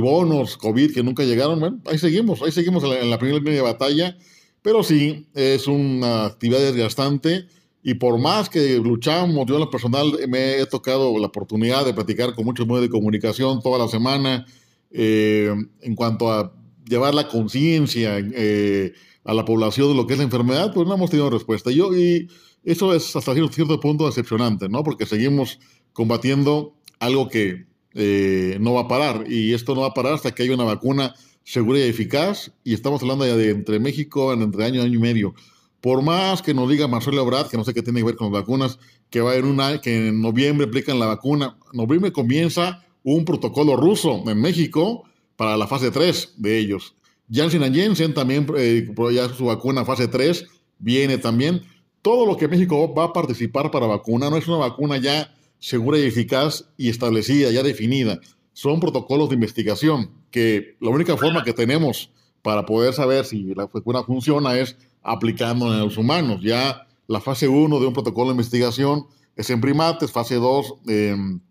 bonos 0.00 0.56
COVID 0.56 0.94
que 0.94 1.02
nunca 1.02 1.24
llegaron, 1.24 1.60
bueno, 1.60 1.80
ahí 1.86 1.98
seguimos, 1.98 2.40
ahí 2.42 2.52
seguimos 2.52 2.84
en 2.84 3.10
la, 3.10 3.18
primera 3.18 3.38
línea 3.38 3.54
de 3.54 3.60
batalla, 3.60 4.16
pero 4.62 4.82
sí, 4.82 5.26
es 5.34 5.66
una 5.66 6.26
actividad 6.26 6.60
desgastante 6.60 7.46
y 7.82 7.94
por 7.94 8.18
más 8.18 8.48
que 8.48 8.78
luchamos, 8.78 9.44
yo 9.46 9.54
en 9.54 9.60
lo 9.60 9.70
personal 9.70 10.12
me 10.28 10.60
he 10.60 10.66
tocado 10.66 11.18
la 11.18 11.26
oportunidad 11.26 11.84
de 11.84 11.94
platicar 11.94 12.34
con 12.34 12.44
muchos 12.44 12.66
medios 12.66 12.82
de 12.82 12.90
comunicación 12.90 13.60
toda 13.60 13.78
la 13.78 13.88
semana 13.88 14.46
eh, 14.92 15.52
en 15.80 15.94
cuanto 15.96 16.30
a 16.30 16.52
llevar 16.84 17.14
la 17.14 17.28
conciencia, 17.28 18.18
eh, 18.18 18.92
a 19.24 19.34
la 19.34 19.44
población 19.44 19.88
de 19.88 19.94
lo 19.94 20.06
que 20.06 20.14
es 20.14 20.18
la 20.18 20.24
enfermedad, 20.24 20.72
pues 20.72 20.86
no 20.86 20.94
hemos 20.94 21.10
tenido 21.10 21.30
respuesta. 21.30 21.70
Yo, 21.70 21.94
y, 21.94 22.28
Eso 22.64 22.94
es 22.94 23.14
hasta 23.16 23.34
cierto 23.34 23.80
punto 23.80 24.06
decepcionante, 24.06 24.68
¿no? 24.68 24.84
Porque 24.84 25.06
seguimos 25.06 25.58
combatiendo 25.92 26.76
algo 27.00 27.28
que 27.28 27.66
eh, 27.94 28.56
no 28.60 28.74
va 28.74 28.82
a 28.82 28.88
parar. 28.88 29.24
Y 29.28 29.52
esto 29.52 29.74
no 29.74 29.82
va 29.82 29.88
a 29.88 29.94
parar 29.94 30.14
hasta 30.14 30.32
que 30.32 30.44
haya 30.44 30.54
una 30.54 30.64
vacuna 30.64 31.14
segura 31.42 31.80
y 31.80 31.82
eficaz. 31.82 32.52
Y 32.62 32.74
estamos 32.74 33.02
hablando 33.02 33.26
ya 33.26 33.36
de 33.36 33.50
entre 33.50 33.80
México, 33.80 34.32
entre 34.32 34.64
año, 34.64 34.82
año 34.82 34.94
y 34.94 35.00
medio. 35.00 35.34
Por 35.80 36.02
más 36.02 36.40
que 36.40 36.54
nos 36.54 36.70
diga 36.70 36.86
Marcelo 36.86 37.22
Ebrard, 37.22 37.48
que 37.48 37.56
no 37.56 37.64
sé 37.64 37.74
qué 37.74 37.82
tiene 37.82 37.98
que 38.00 38.06
ver 38.06 38.16
con 38.16 38.32
las 38.32 38.42
vacunas, 38.42 38.78
que 39.10 39.20
va 39.20 39.34
en 39.34 39.44
una, 39.44 39.80
que 39.80 40.08
en 40.08 40.20
noviembre 40.20 40.68
aplican 40.68 41.00
la 41.00 41.06
vacuna. 41.06 41.58
Noviembre 41.72 42.12
comienza 42.12 42.84
un 43.02 43.24
protocolo 43.24 43.76
ruso 43.76 44.22
en 44.24 44.40
México 44.40 45.02
para 45.36 45.56
la 45.56 45.66
fase 45.66 45.90
3 45.90 46.34
de 46.36 46.58
ellos. 46.58 46.94
Janssen 47.30 47.74
Jensen 47.74 48.14
también, 48.14 48.46
eh, 48.56 48.86
ya 49.12 49.28
su 49.30 49.46
vacuna 49.46 49.84
fase 49.84 50.08
3 50.08 50.46
viene 50.78 51.18
también. 51.18 51.62
Todo 52.02 52.26
lo 52.26 52.36
que 52.36 52.48
México 52.48 52.92
va 52.94 53.04
a 53.04 53.12
participar 53.12 53.70
para 53.70 53.86
vacuna 53.86 54.28
no 54.28 54.36
es 54.36 54.48
una 54.48 54.58
vacuna 54.58 54.98
ya 54.98 55.34
segura 55.58 55.98
y 55.98 56.02
eficaz 56.02 56.64
y 56.76 56.88
establecida, 56.88 57.50
ya 57.50 57.62
definida. 57.62 58.20
Son 58.52 58.80
protocolos 58.80 59.28
de 59.28 59.36
investigación 59.36 60.10
que 60.30 60.76
la 60.80 60.90
única 60.90 61.16
forma 61.16 61.44
que 61.44 61.52
tenemos 61.52 62.10
para 62.42 62.66
poder 62.66 62.92
saber 62.92 63.24
si 63.24 63.54
la 63.54 63.66
vacuna 63.66 64.02
funciona 64.02 64.58
es 64.58 64.76
aplicando 65.02 65.72
en 65.72 65.80
los 65.80 65.96
humanos. 65.96 66.40
Ya 66.42 66.86
la 67.06 67.20
fase 67.20 67.48
1 67.48 67.80
de 67.80 67.86
un 67.86 67.92
protocolo 67.92 68.28
de 68.28 68.32
investigación 68.32 69.06
es 69.36 69.48
en 69.50 69.60
primates, 69.60 70.10
fase 70.10 70.34
2 70.34 70.74
en, 70.88 71.42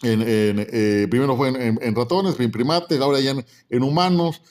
primero 0.00 1.36
fue 1.36 1.48
en, 1.48 1.94
ratones, 1.94 2.38
en 2.40 2.50
primates, 2.50 3.00
ahora 3.00 3.20
ya 3.20 3.34
en, 3.68 3.82
humanos 3.82 4.42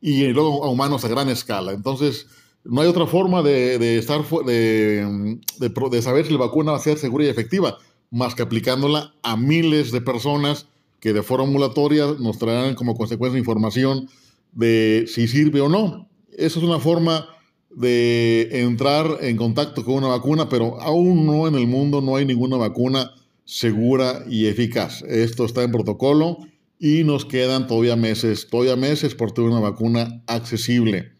y 0.00 0.26
luego 0.28 0.64
a 0.64 0.70
humanos 0.70 1.04
a 1.04 1.08
gran 1.08 1.28
escala. 1.28 1.72
Entonces, 1.72 2.26
no 2.64 2.80
hay 2.80 2.88
otra 2.88 3.06
forma 3.06 3.42
de, 3.42 3.98
estar 3.98 4.26
de, 4.46 5.38
de, 5.58 6.02
saber 6.02 6.26
si 6.26 6.32
la 6.32 6.38
vacuna 6.38 6.72
va 6.72 6.78
a 6.78 6.80
ser 6.80 6.98
segura 6.98 7.24
y 7.24 7.28
efectiva 7.28 7.78
más 8.10 8.34
que 8.34 8.42
aplicándola 8.42 9.12
a 9.22 9.36
miles 9.36 9.90
de 9.90 10.00
personas 10.00 10.68
que 11.00 11.12
de 11.12 11.22
forma 11.22 11.44
ambulatoria 11.44 12.06
nos 12.18 12.38
traerán 12.38 12.76
como 12.76 12.94
consecuencia 12.94 13.38
información 13.38 14.08
de 14.52 15.04
si 15.08 15.28
sirve 15.28 15.60
o 15.60 15.68
no. 15.68 16.08
Eso 16.30 16.60
es 16.60 16.64
una 16.64 16.78
forma 16.78 17.28
de 17.70 18.62
entrar 18.62 19.18
en 19.20 19.36
contacto 19.36 19.84
con 19.84 19.94
una 19.94 20.08
vacuna, 20.08 20.48
pero 20.48 20.80
aún 20.80 21.26
no 21.26 21.48
en 21.48 21.56
el 21.56 21.66
mundo 21.66 22.00
no 22.00 22.16
hay 22.16 22.24
ninguna 22.24 22.56
vacuna 22.56 23.10
segura 23.44 24.24
y 24.28 24.46
eficaz. 24.46 25.02
Esto 25.02 25.44
está 25.44 25.62
en 25.62 25.72
protocolo 25.72 26.38
y 26.78 27.04
nos 27.04 27.24
quedan 27.24 27.66
todavía 27.66 27.96
meses, 27.96 28.48
todavía 28.50 28.76
meses 28.76 29.14
por 29.14 29.32
tener 29.32 29.50
una 29.50 29.60
vacuna 29.60 30.22
accesible. 30.26 31.12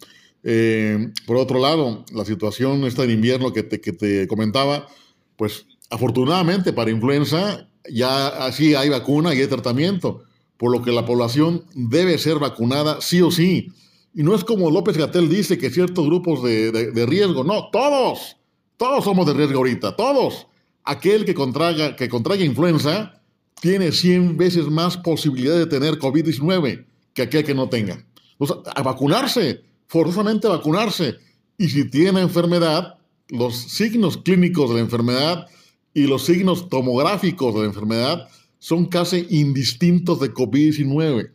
Eh, 0.42 1.10
por 1.26 1.36
otro 1.36 1.58
lado, 1.58 2.04
la 2.12 2.24
situación 2.24 2.84
esta 2.84 3.06
de 3.06 3.12
invierno 3.12 3.52
que 3.52 3.62
te, 3.62 3.80
que 3.80 3.92
te 3.92 4.26
comentaba, 4.26 4.86
pues 5.36 5.66
Afortunadamente 5.90 6.72
para 6.72 6.90
influenza 6.90 7.68
ya 7.88 8.28
así 8.46 8.74
hay 8.74 8.88
vacuna 8.88 9.34
y 9.34 9.40
hay 9.40 9.46
tratamiento, 9.46 10.22
por 10.56 10.72
lo 10.72 10.82
que 10.82 10.90
la 10.90 11.04
población 11.04 11.66
debe 11.74 12.18
ser 12.18 12.38
vacunada 12.38 13.00
sí 13.00 13.20
o 13.20 13.30
sí. 13.30 13.68
Y 14.14 14.22
no 14.22 14.34
es 14.34 14.42
como 14.42 14.70
López 14.70 14.96
Gatel 14.96 15.28
dice 15.28 15.58
que 15.58 15.70
ciertos 15.70 16.06
grupos 16.06 16.42
de, 16.42 17.06
riesgo, 17.06 17.44
no, 17.44 17.70
todos, 17.70 18.36
todos 18.76 19.04
somos 19.04 19.26
de 19.26 19.34
riesgo 19.34 19.58
ahorita, 19.58 19.94
todos. 19.94 20.46
Aquel 20.84 21.24
que 21.24 21.34
contraiga, 21.34 21.96
que 21.96 22.08
contraiga 22.08 22.44
influenza 22.44 23.20
tiene 23.60 23.92
100 23.92 24.36
veces 24.36 24.66
más 24.66 24.96
posibilidad 24.96 25.56
de 25.56 25.66
tener 25.66 25.98
COVID-19 25.98 26.84
que 27.14 27.22
aquel 27.22 27.44
que 27.44 27.54
no 27.54 27.68
tenga. 27.68 28.04
Sea, 28.40 28.56
a 28.74 28.82
vacunarse, 28.82 29.62
forzosamente 29.86 30.46
a 30.46 30.50
vacunarse. 30.50 31.16
Y 31.56 31.68
si 31.68 31.88
tiene 31.88 32.20
enfermedad, 32.20 32.98
los 33.28 33.56
signos 33.56 34.18
clínicos 34.18 34.70
de 34.70 34.76
la 34.76 34.82
enfermedad 34.82 35.46
y 35.94 36.06
los 36.06 36.24
signos 36.24 36.68
tomográficos 36.68 37.54
de 37.54 37.60
la 37.60 37.66
enfermedad 37.66 38.28
son 38.58 38.86
casi 38.86 39.26
indistintos 39.30 40.20
de 40.20 40.32
COVID-19. 40.32 41.30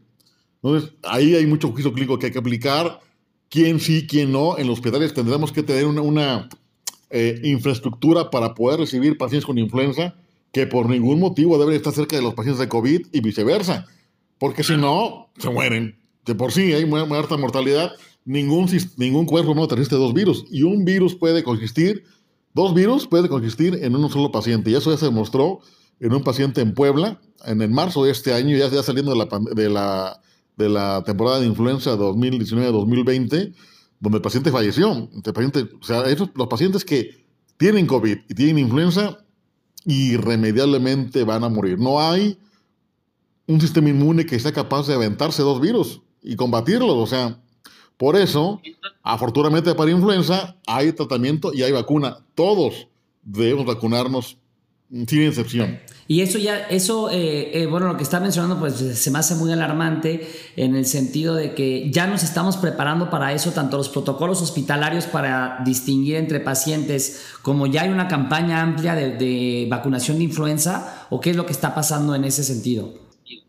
Entonces, 0.62 0.92
ahí 1.04 1.36
hay 1.36 1.46
mucho 1.46 1.72
juicio 1.72 1.94
clínico 1.94 2.20
que 2.20 2.28
hay 2.28 2.32
que 2.32 2.40
aplicar. 2.40 3.00
Quién 3.50 3.80
sí, 3.80 4.06
quién 4.08 4.32
no. 4.32 4.58
En 4.58 4.68
los 4.68 4.80
hospitales 4.80 5.14
tendremos 5.14 5.52
que 5.52 5.64
tener 5.64 5.86
una, 5.86 6.50
eh, 7.10 7.40
infraestructura 7.44 8.30
para 8.30 8.54
poder 8.54 8.80
recibir 8.80 9.18
pacientes 9.18 9.46
con 9.46 9.58
influenza 9.58 10.16
que 10.52 10.68
por 10.68 10.90
ningún 10.90 11.20
motivo 11.20 11.58
deben 11.58 11.76
estar 11.76 11.94
cerca 11.94 12.16
de 12.16 12.22
los 12.22 12.34
pacientes 12.34 12.60
de 12.60 12.70
COVID 12.70 13.08
y 13.12 13.22
viceversa. 13.22 13.86
Porque 14.38 14.64
si 14.64 14.78
no, 14.78 15.30
se 15.38 15.50
mueren. 15.50 16.00
De 16.26 16.36
por 16.36 16.52
sí 16.52 16.74
hay 16.74 16.86
muy, 16.86 17.00
alta 17.00 17.38
mortalidad. 17.38 17.92
Ningún, 18.26 18.70
ningún 18.98 19.26
cuerpo 19.26 19.54
no 19.54 19.68
resiste 19.68 19.96
dos 19.96 20.14
virus. 20.14 20.46
Y 20.50 20.64
un 20.64 20.86
virus 20.86 21.16
puede 21.16 21.44
consistir 21.44 22.04
Dos 22.54 22.74
virus 22.74 23.08
pueden 23.08 23.28
consistir 23.28 23.80
en 23.82 23.96
un 23.96 24.10
solo 24.10 24.32
paciente 24.32 24.72
y 24.72 24.76
eso 24.76 24.92
ya 24.92 24.98
se 24.98 25.06
demostró 25.06 25.60
en 26.00 26.14
un 26.14 26.24
paciente 26.24 26.62
en 26.62 26.74
Puebla 26.74 27.22
en 27.46 27.62
el 27.62 27.70
marzo 27.70 28.04
de 28.04 28.12
este 28.12 28.34
año, 28.34 28.58
ya, 28.58 28.70
ya 28.70 28.84
saliendo 28.84 29.12
de 29.12 29.18
la, 29.18 29.28
de, 29.54 29.70
la, 29.70 30.22
de 30.58 30.70
la 30.70 31.04
temporada 31.06 31.40
de 31.40 31.46
influenza 31.46 31.96
2019-2020, 31.96 33.54
donde 34.00 34.18
el 34.18 34.22
paciente 34.22 34.52
falleció. 34.52 35.10
El 35.14 35.34
paciente, 35.34 35.70
o 35.80 35.84
sea, 35.84 36.06
esos, 36.06 36.30
los 36.36 36.48
pacientes 36.48 36.86
que 36.86 37.26
tienen 37.58 37.86
COVID 37.86 38.18
y 38.30 38.34
tienen 38.34 38.60
influenza, 38.60 39.18
irremediablemente 39.86 41.24
van 41.24 41.44
a 41.44 41.50
morir. 41.50 41.80
No 41.80 42.00
hay 42.00 42.38
un 43.48 43.60
sistema 43.60 43.90
inmune 43.90 44.26
que 44.26 44.40
sea 44.40 44.52
capaz 44.52 44.88
de 44.88 44.94
aventarse 44.94 45.42
dos 45.42 45.60
virus 45.60 46.02
y 46.22 46.36
combatirlos. 46.36 46.96
O 46.96 47.08
sea, 47.08 47.42
por 47.98 48.16
eso, 48.16 48.62
afortunadamente 49.04 49.76
para 49.76 49.92
influenza 49.92 50.56
hay 50.68 50.94
tratamiento 50.94 51.52
y 51.54 51.64
hay 51.64 51.72
vacuna. 51.72 52.20
Todos 52.36 52.88
debemos 53.24 53.66
vacunarnos 53.66 54.38
sin 54.90 55.22
excepción. 55.22 55.80
Y 56.08 56.22
eso 56.22 56.40
ya, 56.40 56.58
eso, 56.58 57.12
eh, 57.12 57.52
eh, 57.54 57.68
bueno, 57.68 57.88
lo 57.88 57.96
que 57.96 58.02
está 58.02 58.20
mencionando, 58.20 58.58
pues 58.60 58.74
se 58.76 59.12
me 59.12 59.20
hace 59.20 59.36
muy 59.36 59.52
alarmante 59.52 60.28
en 60.56 60.76
el 60.76 60.88
sentido 60.88 61.36
de 61.36 61.54
que 61.54 61.92
ya 61.92 62.08
nos 62.08 62.24
estamos 62.24 62.58
preparando 62.58 63.12
para 63.12 63.32
eso, 63.34 63.52
tanto 63.52 63.78
los 63.78 63.90
protocolos 63.90 64.42
hospitalarios 64.42 65.06
para 65.06 65.62
distinguir 65.64 66.16
entre 66.16 66.40
pacientes, 66.40 67.22
como 67.44 67.68
ya 67.68 67.84
hay 67.84 67.90
una 67.90 68.08
campaña 68.08 68.62
amplia 68.62 68.96
de, 68.96 69.18
de 69.18 69.68
vacunación 69.70 70.18
de 70.18 70.24
influenza, 70.24 71.08
o 71.12 71.20
qué 71.20 71.30
es 71.30 71.36
lo 71.36 71.46
que 71.46 71.52
está 71.52 71.76
pasando 71.76 72.16
en 72.16 72.24
ese 72.24 72.44
sentido. 72.44 72.92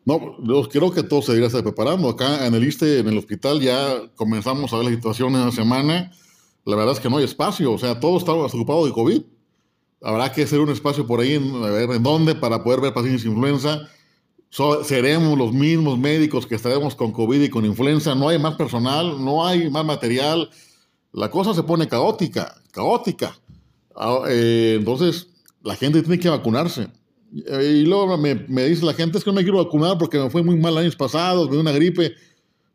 No, 0.05 0.37
yo 0.43 0.69
creo 0.69 0.91
que 0.93 1.03
todo 1.03 1.23
se 1.23 1.33
debería 1.33 1.47
estar 1.47 1.63
preparando. 1.63 2.09
Acá 2.09 2.47
en 2.47 2.55
el 2.55 2.65
ISTE, 2.65 2.99
en 2.99 3.09
el 3.09 3.17
hospital, 3.17 3.61
ya 3.61 4.03
comenzamos 4.17 4.73
a 4.73 4.77
ver 4.77 4.87
la 4.87 4.91
situación 4.91 5.35
en 5.35 5.47
la 5.47 5.53
semana. 5.53 6.13
La 6.65 6.77
verdad 6.77 6.93
es 6.93 7.01
que 7.01 7.09
no 7.09 7.17
hay 7.17 7.25
espacio, 7.25 7.73
o 7.73 7.79
sea, 7.79 7.99
todo 8.01 8.19
está 8.19 8.33
ocupado 8.33 8.85
de 8.85 8.93
COVID. 8.93 9.23
Habrá 10.02 10.33
que 10.33 10.42
hacer 10.42 10.61
un 10.61 10.71
espacio 10.71 11.07
por 11.07 11.21
ahí, 11.21 11.35
en, 11.35 11.45
en 11.45 12.02
dónde, 12.02 12.35
para 12.35 12.62
poder 12.62 12.80
ver 12.80 12.95
pacientes 12.95 13.23
de 13.23 13.30
influenza. 13.30 13.88
seremos 14.85 15.37
los 15.37 15.52
mismos 15.52 15.99
médicos 15.99 16.47
que 16.47 16.54
estaremos 16.54 16.95
con 16.95 17.12
COVID 17.12 17.42
y 17.42 17.50
con 17.50 17.64
influenza. 17.66 18.14
No 18.14 18.28
hay 18.28 18.38
más 18.38 18.54
personal, 18.54 19.23
no 19.23 19.47
hay 19.47 19.71
más 19.71 19.85
material. 19.85 20.49
La 21.12 21.30
cosa 21.30 21.54
se 21.54 21.62
pone 21.62 21.87
caótica, 21.88 22.54
caótica. 22.71 23.37
Ah, 23.95 24.23
eh, 24.28 24.76
entonces, 24.78 25.28
la 25.62 25.76
gente 25.76 26.00
tiene 26.00 26.19
que 26.19 26.28
vacunarse. 26.28 26.88
Y 27.33 27.85
luego 27.85 28.16
me, 28.16 28.35
dice 28.64 28.85
la 28.85 28.95
gente, 28.95 29.19
es 29.19 29.25
que 29.25 29.30
no 29.30 29.37
me 29.37 29.42
quiero 29.42 29.62
vacunar 29.62 29.99
porque 29.99 30.19
me 30.19 30.30
fue 30.30 30.42
muy 30.42 30.57
mal 30.57 30.76
años 30.78 30.97
pasados, 30.97 31.47
me 31.47 31.52
dio 31.52 31.61
una 31.61 31.73
gripe. 31.73 32.14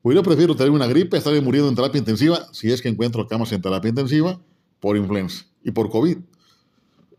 Pues 0.02 0.16
yo 0.16 0.24
prefiero 0.24 0.56
tener 0.56 0.72
una 0.72 0.88
gripe, 0.88 1.18
estar 1.18 1.34
muriendo 1.42 1.68
en 1.68 1.76
terapia 1.76 2.00
intensiva, 2.00 2.48
si 2.52 2.72
es 2.72 2.82
que 2.82 2.88
encuentro 2.88 3.28
camas 3.28 3.52
en 3.52 3.62
terapia 3.62 3.90
intensiva, 3.90 4.40
por 4.80 4.96
influenza 4.96 5.46
y 5.64 5.72
por 5.72 5.90
COVID. 5.90 6.18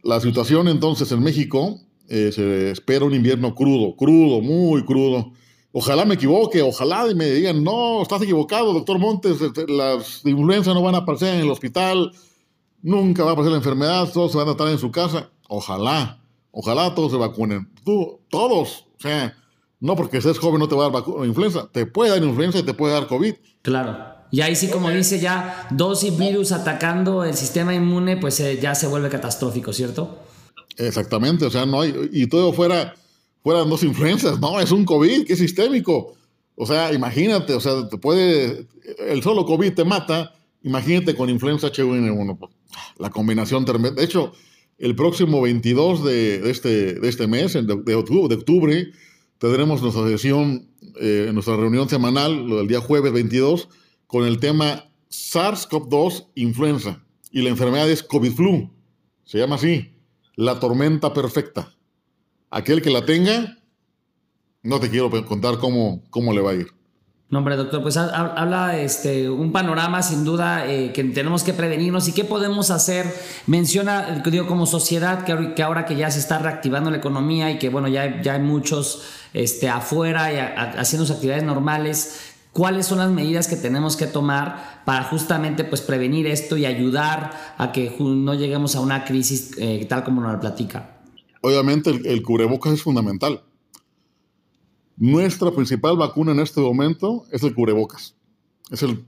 La 0.07 0.21
situación 0.21 0.69
entonces 0.69 1.11
en 1.13 1.23
México, 1.23 1.81
eh, 2.09 2.31
se 2.33 2.71
espera 2.71 3.05
un 3.05 3.15
invierno 3.15 3.55
crudo, 3.55 3.97
crudo, 3.97 4.41
muy 4.41 4.85
crudo. 4.85 5.33
Ojalá 5.73 6.05
me 6.05 6.15
equivoque, 6.15 6.63
ojalá 6.63 7.07
me 7.15 7.27
digan, 7.27 7.63
no, 7.63 8.01
estás 8.01 8.23
equivocado, 8.23 8.73
doctor 8.73 8.99
Montes, 8.99 9.41
este, 9.43 9.67
las 9.67 10.25
influencias 10.25 10.75
no 10.75 10.83
van 10.83 10.95
a 10.95 10.99
aparecer 10.99 11.35
en 11.35 11.41
el 11.41 11.51
hospital, 11.51 12.13
nunca 12.81 13.25
va 13.25 13.31
a 13.31 13.33
aparecer 13.35 13.53
la 13.53 13.59
enfermedad, 13.59 14.11
todos 14.13 14.33
se 14.33 14.39
van 14.39 14.49
a 14.49 14.53
estar 14.53 14.69
en 14.69 14.79
su 14.79 14.91
casa. 14.91 15.31
Ojalá, 15.49 16.21
Ojalá 16.59 16.95
todos 16.95 17.13
se 17.13 17.19
vacunen. 17.19 17.69
Tú, 17.85 18.19
todos. 18.31 18.87
O 18.97 19.01
sea, 19.01 19.37
no 19.79 19.95
porque 19.95 20.23
seas 20.23 20.39
joven 20.39 20.59
no 20.59 20.69
te 20.69 20.75
va 20.75 20.87
a 20.87 20.91
dar 20.91 21.03
influenza. 21.27 21.69
Te 21.71 21.85
puede 21.85 22.13
dar 22.13 22.25
influenza 22.25 22.61
y 22.61 22.63
te 22.63 22.73
puede 22.73 22.95
dar 22.95 23.07
COVID. 23.09 23.35
Claro. 23.61 24.16
Y 24.37 24.43
ahí 24.43 24.55
sí, 24.55 24.69
como 24.69 24.91
dice 24.91 25.19
ya, 25.19 25.67
dos 25.71 26.05
virus 26.19 26.53
atacando 26.53 27.25
el 27.25 27.35
sistema 27.35 27.75
inmune, 27.75 28.19
pues 28.19 28.39
eh, 28.41 28.59
ya 28.61 28.75
se 28.75 28.87
vuelve 28.87 29.09
catastrófico, 29.09 29.73
¿cierto? 29.73 30.19
Exactamente. 30.77 31.47
O 31.47 31.51
sea, 31.51 31.65
no 31.65 31.81
hay. 31.81 32.11
Y 32.13 32.27
todo 32.27 32.53
fuera. 32.53 32.95
Fueran 33.43 33.71
dos 33.71 33.83
influencias. 33.83 34.39
No, 34.39 34.61
es 34.61 34.73
un 34.73 34.85
COVID 34.85 35.25
que 35.25 35.33
es 35.33 35.39
sistémico. 35.39 36.17
O 36.55 36.67
sea, 36.67 36.93
imagínate, 36.93 37.55
o 37.55 37.61
sea, 37.61 37.89
te 37.89 37.97
puede. 37.97 38.67
El 39.09 39.23
solo 39.23 39.47
COVID 39.47 39.73
te 39.73 39.87
mata. 39.87 40.35
Imagínate 40.63 41.15
con 41.15 41.31
influenza 41.31 41.69
H1N1. 41.69 42.39
Pues, 42.39 42.53
la 42.99 43.09
combinación. 43.09 43.65
De 43.65 44.05
hecho, 44.05 44.35
el 44.77 44.95
próximo 44.95 45.41
22 45.41 46.05
de, 46.05 46.51
este, 46.51 46.93
de 47.01 47.09
este 47.09 47.27
mes, 47.27 47.55
de, 47.55 47.95
octubre, 47.95 48.93
tendremos 49.39 49.81
nuestra 49.81 50.07
sesión, 50.07 50.69
eh, 51.01 51.31
nuestra 51.33 51.57
reunión 51.57 51.89
semanal, 51.89 52.47
lo 52.47 52.59
del 52.59 52.69
día 52.69 52.83
jueves 52.83 53.15
22, 53.15 53.71
con 54.07 54.25
el 54.25 54.39
tema 54.39 54.91
SARS-CoV-2 55.11 56.29
influenza. 56.35 57.03
Y 57.31 57.43
la 57.43 57.51
enfermedad 57.51 57.91
es 57.91 58.03
COVID-flu. 58.03 58.71
Se 59.25 59.39
llama 59.39 59.57
así, 59.57 59.93
la 60.37 60.61
tormenta 60.61 61.13
perfecta. 61.13 61.75
Aquel 62.51 62.81
que 62.81 62.91
la 62.91 63.05
tenga, 63.05 63.59
no 64.63 64.81
te 64.81 64.89
quiero 64.89 65.11
contar 65.27 65.59
cómo, 65.59 66.03
cómo 66.11 66.33
le 66.33 66.41
va 66.41 66.53
a 66.53 66.55
ir. 66.55 66.77
No, 67.29 67.39
hombre, 67.39 67.57
doctor, 67.57 67.83
pues 67.83 67.97
habla 67.97 68.79
este, 68.79 69.29
un 69.29 69.51
panorama 69.51 70.01
sin 70.01 70.25
duda 70.25 70.71
eh, 70.71 70.93
que 70.93 71.03
tenemos 71.03 71.43
que 71.43 71.53
prevenirnos 71.53 72.07
y 72.07 72.13
qué 72.13 72.23
podemos 72.23 72.71
hacer. 72.71 73.13
Menciona, 73.49 74.23
digo, 74.25 74.47
como 74.47 74.65
sociedad, 74.65 75.25
que, 75.25 75.63
ahora 75.65 75.87
que 75.87 75.97
ya 75.97 76.09
se 76.13 76.21
está 76.21 76.39
reactivando 76.39 76.89
la 76.89 76.99
economía 76.99 77.51
y 77.51 77.59
que, 77.59 77.69
bueno, 77.69 77.89
ya, 77.89 78.23
ya 78.23 78.35
hay 78.35 78.41
muchos 78.41 79.03
este, 79.35 79.69
afuera 79.69 80.33
y 80.33 80.39
haciendo 80.79 81.05
sus 81.05 81.17
actividades 81.17 81.43
normales, 81.43 82.36
¿cuáles 82.57 82.87
son 82.87 82.99
las 82.99 83.11
medidas 83.11 83.47
que 83.49 83.57
tenemos 83.57 83.97
que 83.97 84.07
tomar 84.07 84.83
para 84.87 85.05
justamente 85.05 85.65
pues, 85.65 85.83
prevenir 85.83 86.27
esto 86.27 86.57
y 86.57 86.65
ayudar 86.65 87.55
a 87.59 87.73
que 87.73 87.95
no 88.01 88.35
lleguemos 88.35 88.75
a 88.77 88.81
una 88.81 89.05
crisis 89.05 89.53
eh, 89.59 89.85
tal 89.89 90.05
como 90.05 90.23
nos 90.23 90.33
la 90.33 90.41
platica? 90.41 90.97
Obviamente 91.43 91.91
el, 91.91 92.07
el 92.07 92.23
cubrebocas 92.23 92.73
es 92.73 92.83
fundamental 92.83 93.43
nuestra 94.97 95.51
principal 95.51 95.97
vacuna 95.97 96.33
en 96.33 96.41
este 96.41 96.61
momento 96.61 97.27
es 97.31 97.43
el 97.43 97.55
cubrebocas. 97.55 98.17
Es 98.71 98.83
el 98.83 99.05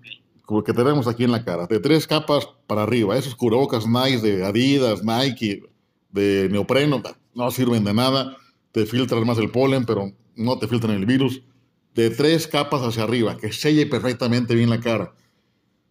que 0.65 0.73
tenemos 0.73 1.07
aquí 1.09 1.25
en 1.25 1.33
la 1.33 1.45
cara, 1.45 1.67
de 1.67 1.81
tres 1.81 2.07
capas 2.07 2.49
para 2.67 2.83
arriba. 2.83 3.17
Esos 3.17 3.35
cubrebocas 3.35 3.87
Nike 3.87 4.19
de 4.19 4.45
Adidas, 4.45 5.03
Nike, 5.03 5.63
de 6.11 6.49
neopreno, 6.51 7.03
no 7.35 7.51
sirven 7.51 7.85
de 7.85 7.95
nada. 7.95 8.37
Te 8.73 8.87
filtran 8.87 9.27
más 9.27 9.39
el 9.39 9.51
polen, 9.51 9.85
pero 9.85 10.13
no 10.37 10.59
te 10.59 10.69
filtran 10.69 10.95
el 10.95 11.07
virus. 11.07 11.43
De 11.95 12.11
tres 12.11 12.47
capas 12.47 12.83
hacia 12.83 13.03
arriba, 13.03 13.37
que 13.37 13.53
selle 13.53 13.87
perfectamente 13.87 14.55
bien 14.55 14.71
la 14.71 14.81
cara. 14.81 15.15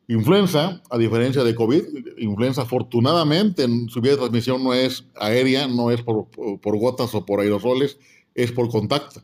Influenza, 0.07 0.81
a 0.89 0.97
diferencia 0.97 1.43
de 1.43 1.53
COVID, 1.53 1.83
influenza 2.17 2.61
afortunadamente 2.61 3.63
en 3.63 3.89
su 3.89 3.99
vía 3.99 4.13
de 4.13 4.19
transmisión 4.19 4.63
no 4.63 4.73
es 4.73 5.05
aérea, 5.15 5.67
no 5.67 5.91
es 5.91 6.01
por, 6.01 6.27
por 6.29 6.77
gotas 6.77 7.13
o 7.13 7.25
por 7.25 7.41
aerosoles, 7.41 7.99
es 8.33 8.51
por 8.53 8.69
contacto 8.69 9.21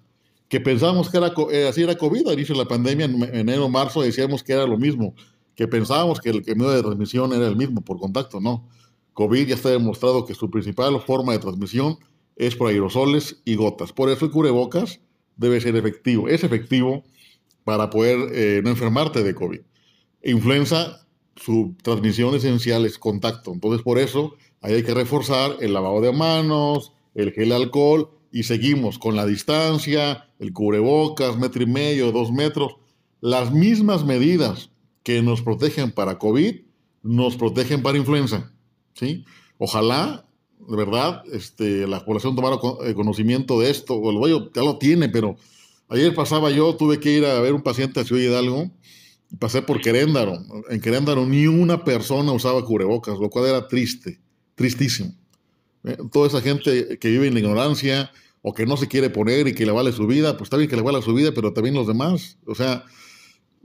que 0.53 0.59
pensábamos 0.59 1.09
que 1.09 1.17
era, 1.17 1.33
eh, 1.51 1.67
así 1.67 1.81
era 1.81 1.97
COVID, 1.97 2.27
al 2.27 2.33
inicio 2.35 2.53
de 2.53 2.61
la 2.61 2.67
pandemia, 2.67 3.05
en 3.05 3.23
enero, 3.35 3.69
marzo, 3.69 4.03
decíamos 4.03 4.43
que 4.43 4.53
era 4.53 4.67
lo 4.67 4.77
mismo, 4.77 5.15
que 5.55 5.67
pensábamos 5.67 6.21
que 6.21 6.29
el 6.29 6.43
medio 6.55 6.69
de 6.69 6.83
transmisión 6.83 7.33
era 7.33 7.47
el 7.47 7.55
mismo 7.55 7.81
por 7.81 7.97
contacto, 7.97 8.39
no. 8.39 8.69
COVID 9.13 9.47
ya 9.47 9.55
está 9.55 9.69
demostrado 9.69 10.27
que 10.27 10.35
su 10.35 10.51
principal 10.51 11.01
forma 11.01 11.33
de 11.33 11.39
transmisión 11.39 11.97
es 12.35 12.55
por 12.55 12.69
aerosoles 12.69 13.41
y 13.45 13.55
gotas. 13.55 13.93
Por 13.93 14.11
eso 14.11 14.25
el 14.25 14.31
cubrebocas 14.31 14.99
debe 15.37 15.61
ser 15.61 15.75
efectivo. 15.75 16.27
Es 16.27 16.43
efectivo 16.43 17.03
para 17.63 17.89
poder 17.89 18.29
eh, 18.33 18.61
no 18.63 18.69
enfermarte 18.69 19.23
de 19.23 19.35
COVID. 19.35 19.61
Influenza, 20.23 21.05
su 21.35 21.75
transmisión 21.81 22.35
esencial 22.35 22.85
es 22.85 22.97
contacto. 22.97 23.53
Entonces, 23.53 23.81
por 23.81 23.99
eso 23.99 24.35
hay 24.61 24.83
que 24.83 24.93
reforzar 24.93 25.57
el 25.59 25.73
lavado 25.73 26.01
de 26.01 26.11
manos, 26.11 26.93
el 27.15 27.31
gel 27.31 27.51
alcohol 27.51 28.09
y 28.31 28.43
seguimos 28.43 28.97
con 28.97 29.15
la 29.15 29.25
distancia, 29.25 30.29
el 30.39 30.53
cubrebocas, 30.53 31.37
metro 31.37 31.63
y 31.63 31.67
medio, 31.67 32.11
dos 32.11 32.31
metros. 32.31 32.75
Las 33.21 33.51
mismas 33.51 34.05
medidas 34.05 34.71
que 35.03 35.21
nos 35.21 35.41
protegen 35.41 35.91
para 35.91 36.17
COVID 36.17 36.61
nos 37.03 37.35
protegen 37.35 37.83
para 37.83 37.97
influenza. 37.97 38.51
¿sí? 38.93 39.25
Ojalá, 39.57 40.25
de 40.67 40.77
verdad, 40.77 41.23
este, 41.31 41.87
la 41.87 42.03
población 42.05 42.35
tomara 42.35 42.57
eh, 42.85 42.93
conocimiento 42.93 43.59
de 43.59 43.69
esto. 43.69 43.95
O 43.95 44.11
el 44.11 44.17
bollo 44.17 44.51
ya 44.53 44.63
lo 44.63 44.77
tiene, 44.77 45.09
pero 45.09 45.35
ayer 45.89 46.13
pasaba 46.13 46.49
yo, 46.51 46.75
tuve 46.75 46.99
que 46.99 47.11
ir 47.11 47.25
a 47.25 47.39
ver 47.39 47.53
un 47.53 47.61
paciente 47.61 47.99
a 47.99 48.03
Ciudad 48.03 48.21
Hidalgo. 48.21 48.71
Pasé 49.39 49.61
por 49.61 49.81
Queréndaro. 49.81 50.37
En 50.69 50.79
Queréndaro 50.79 51.25
ni 51.25 51.47
una 51.47 51.83
persona 51.83 52.31
usaba 52.31 52.63
cubrebocas, 52.63 53.17
lo 53.19 53.29
cual 53.29 53.47
era 53.47 53.67
triste, 53.67 54.19
tristísimo. 54.55 55.13
Eh, 55.83 55.97
toda 56.11 56.27
esa 56.27 56.41
gente 56.41 56.97
que 56.99 57.09
vive 57.09 57.27
en 57.27 57.33
la 57.33 57.39
ignorancia, 57.39 58.11
o 58.43 58.53
que 58.53 58.65
no 58.65 58.77
se 58.77 58.87
quiere 58.87 59.09
poner 59.09 59.47
y 59.47 59.55
que 59.55 59.65
le 59.65 59.71
vale 59.71 59.91
su 59.93 60.05
vida, 60.05 60.37
pues 60.37 60.47
está 60.47 60.57
bien 60.57 60.69
que 60.69 60.75
le 60.75 60.81
vale 60.81 61.01
su 61.01 61.13
vida, 61.13 61.31
pero 61.33 61.53
también 61.53 61.75
los 61.75 61.87
demás. 61.87 62.37
O 62.45 62.53
sea, 62.53 62.83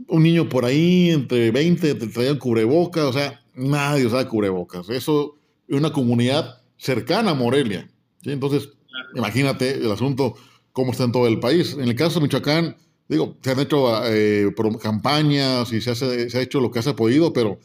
un 0.07 0.22
niño 0.22 0.49
por 0.49 0.64
ahí 0.64 1.11
entre 1.11 1.51
20 1.51 1.96
te 1.96 2.07
traían 2.07 2.38
cubrebocas, 2.38 3.05
o 3.05 3.12
sea, 3.12 3.44
nadie 3.55 4.07
usa 4.07 4.29
cubrebocas. 4.29 4.88
Eso 4.88 5.37
es 5.66 5.77
una 5.77 5.92
comunidad 5.92 6.62
cercana 6.79 7.33
a 7.33 7.35
Morelia. 7.35 7.88
Entonces, 8.23 8.71
imagínate 9.14 9.75
el 9.75 9.91
asunto, 9.91 10.35
cómo 10.73 10.93
está 10.93 11.05
en 11.05 11.12
todo 11.12 11.27
el 11.27 11.41
país. 11.41 11.75
En 11.75 11.88
el 11.88 11.95
caso 11.95 12.19
de 12.19 12.25
Michoacán, 12.25 12.77
digo, 13.09 13.37
se 13.43 13.51
han 13.51 13.61
hecho 13.61 14.05
eh, 14.07 14.55
campañas 14.81 15.73
y 15.73 15.81
se, 15.81 15.95
se 15.95 16.38
ha 16.38 16.41
hecho 16.41 16.61
lo 16.61 16.71
que 16.71 16.83
se 16.83 16.91
ha 16.91 16.97
podido, 16.97 17.33
pero 17.33 17.59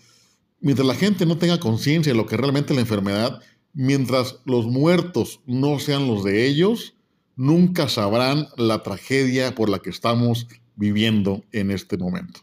mientras 0.60 0.88
la 0.88 0.96
gente 0.96 1.26
no 1.26 1.38
tenga 1.38 1.60
conciencia 1.60 2.12
de 2.12 2.18
lo 2.18 2.26
que 2.26 2.38
realmente 2.38 2.74
es 2.74 2.76
la 2.76 2.82
enfermedad, 2.82 3.42
mientras 3.74 4.40
los 4.46 4.66
muertos 4.66 5.42
no 5.46 5.80
sean 5.80 6.08
los 6.08 6.24
de 6.24 6.48
ellos, 6.48 6.96
nunca 7.36 7.90
sabrán 7.90 8.48
la 8.58 8.84
tragedia 8.84 9.56
por 9.56 9.70
la 9.70 9.80
que 9.80 9.90
estamos 9.90 10.48
viviendo 10.76 11.44
en 11.52 11.72
este 11.72 11.98
momento. 11.98 12.42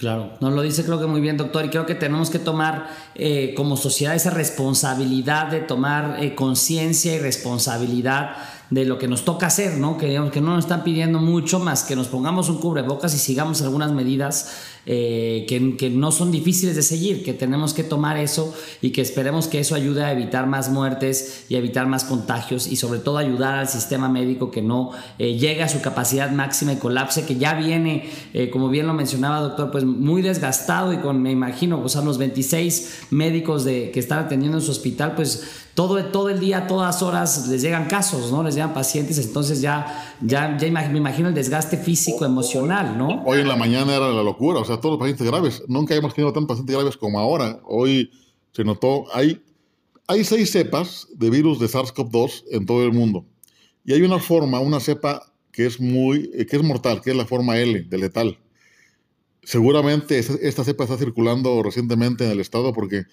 Claro, 0.00 0.30
nos 0.40 0.54
lo 0.54 0.62
dice 0.62 0.82
creo 0.82 0.98
que 0.98 1.06
muy 1.06 1.20
bien, 1.20 1.36
doctor, 1.36 1.62
y 1.66 1.68
creo 1.68 1.84
que 1.84 1.94
tenemos 1.94 2.30
que 2.30 2.38
tomar 2.38 2.88
eh, 3.14 3.52
como 3.54 3.76
sociedad 3.76 4.14
esa 4.14 4.30
responsabilidad 4.30 5.48
de 5.48 5.60
tomar 5.60 6.24
eh, 6.24 6.34
conciencia 6.34 7.14
y 7.14 7.18
responsabilidad 7.18 8.34
de 8.70 8.86
lo 8.86 8.96
que 8.96 9.08
nos 9.08 9.26
toca 9.26 9.48
hacer, 9.48 9.76
¿no? 9.76 9.98
Que, 9.98 10.18
que 10.32 10.40
no 10.40 10.54
nos 10.54 10.64
están 10.64 10.84
pidiendo 10.84 11.18
mucho 11.18 11.58
más 11.58 11.82
que 11.82 11.96
nos 11.96 12.08
pongamos 12.08 12.48
un 12.48 12.60
cubrebocas 12.60 13.14
y 13.14 13.18
sigamos 13.18 13.60
algunas 13.60 13.92
medidas 13.92 14.69
eh, 14.86 15.44
que, 15.48 15.90
no 15.90 16.12
son 16.12 16.30
difíciles 16.30 16.76
de 16.76 16.82
seguir, 16.82 17.22
que 17.22 17.34
tenemos 17.34 17.74
que 17.74 17.84
tomar 17.84 18.16
eso 18.16 18.54
y 18.80 18.90
que 18.90 19.02
esperemos 19.02 19.46
que 19.46 19.60
eso 19.60 19.74
ayude 19.74 20.04
a 20.04 20.12
evitar 20.12 20.46
más 20.46 20.70
muertes 20.70 21.44
y 21.48 21.54
a 21.54 21.58
evitar 21.58 21.86
más 21.86 22.04
contagios 22.04 22.66
y 22.66 22.76
sobre 22.76 23.00
todo 23.00 23.18
ayudar 23.18 23.58
al 23.58 23.68
sistema 23.68 24.08
médico 24.08 24.50
que 24.50 24.62
no 24.62 24.90
eh, 25.18 25.36
llegue 25.36 25.62
a 25.62 25.68
su 25.68 25.80
capacidad 25.80 26.30
máxima 26.30 26.72
y 26.72 26.76
colapse, 26.76 27.26
que 27.26 27.36
ya 27.36 27.54
viene, 27.54 28.08
eh, 28.32 28.50
como 28.50 28.68
bien 28.68 28.86
lo 28.86 28.94
mencionaba 28.94 29.40
doctor, 29.40 29.70
pues 29.70 29.84
muy 29.84 30.22
desgastado 30.22 30.92
y 30.92 30.98
con, 30.98 31.22
me 31.22 31.30
imagino, 31.30 31.80
pues 31.80 31.96
a 31.96 32.02
los 32.02 32.18
26 32.18 33.06
médicos 33.10 33.64
de, 33.64 33.90
que 33.90 34.00
están 34.00 34.20
atendiendo 34.20 34.58
en 34.58 34.64
su 34.64 34.70
hospital, 34.70 35.14
pues 35.14 35.66
todo, 35.74 36.04
todo 36.06 36.28
el 36.28 36.40
día, 36.40 36.66
todas 36.66 37.02
horas 37.02 37.46
les 37.48 37.62
llegan 37.62 37.86
casos, 37.86 38.30
¿no? 38.32 38.42
Les 38.42 38.54
llegan 38.54 38.74
pacientes, 38.74 39.18
entonces 39.18 39.60
ya, 39.60 40.16
ya, 40.20 40.56
ya 40.58 40.70
me 40.70 40.98
imagino 40.98 41.28
el 41.28 41.34
desgaste 41.34 41.76
físico, 41.76 42.24
emocional, 42.24 42.98
¿no? 42.98 43.22
Hoy 43.24 43.40
en 43.40 43.48
la 43.48 43.56
mañana 43.56 43.94
era 43.94 44.10
la 44.10 44.22
locura, 44.22 44.60
o 44.60 44.64
sea, 44.64 44.78
todos 44.78 44.92
los 44.92 44.98
pacientes 44.98 45.26
graves. 45.26 45.62
Nunca 45.68 45.94
hemos 45.94 46.14
tenido 46.14 46.32
tantos 46.32 46.48
pacientes 46.48 46.76
graves 46.76 46.96
como 46.96 47.18
ahora. 47.18 47.60
Hoy 47.64 48.10
se 48.52 48.64
notó, 48.64 49.04
hay, 49.14 49.42
hay 50.06 50.24
seis 50.24 50.50
cepas 50.50 51.06
de 51.14 51.30
virus 51.30 51.60
de 51.60 51.66
SARS-CoV-2 51.66 52.44
en 52.50 52.66
todo 52.66 52.84
el 52.84 52.92
mundo. 52.92 53.24
Y 53.84 53.92
hay 53.92 54.02
una 54.02 54.18
forma, 54.18 54.60
una 54.60 54.80
cepa 54.80 55.32
que 55.52 55.66
es 55.66 55.80
muy, 55.80 56.30
que 56.46 56.56
es 56.56 56.62
mortal, 56.62 57.00
que 57.00 57.10
es 57.10 57.16
la 57.16 57.26
forma 57.26 57.58
L, 57.58 57.82
de 57.82 57.98
letal. 57.98 58.38
Seguramente 59.42 60.18
esta 60.18 60.64
cepa 60.64 60.84
está 60.84 60.98
circulando 60.98 61.62
recientemente 61.62 62.24
en 62.24 62.32
el 62.32 62.40
estado 62.40 62.72
porque 62.72 63.04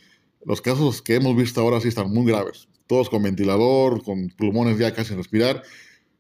los 0.46 0.62
casos 0.62 1.02
que 1.02 1.16
hemos 1.16 1.36
visto 1.36 1.62
ahora 1.62 1.82
sí 1.82 1.88
están 1.88 2.12
muy 2.12 2.26
graves. 2.26 2.68
Todos 2.88 3.10
con 3.10 3.24
ventilador, 3.24 4.04
con 4.04 4.30
pulmones 4.30 4.78
ya 4.78 4.94
casi 4.94 5.10
sin 5.10 5.18
respirar. 5.18 5.64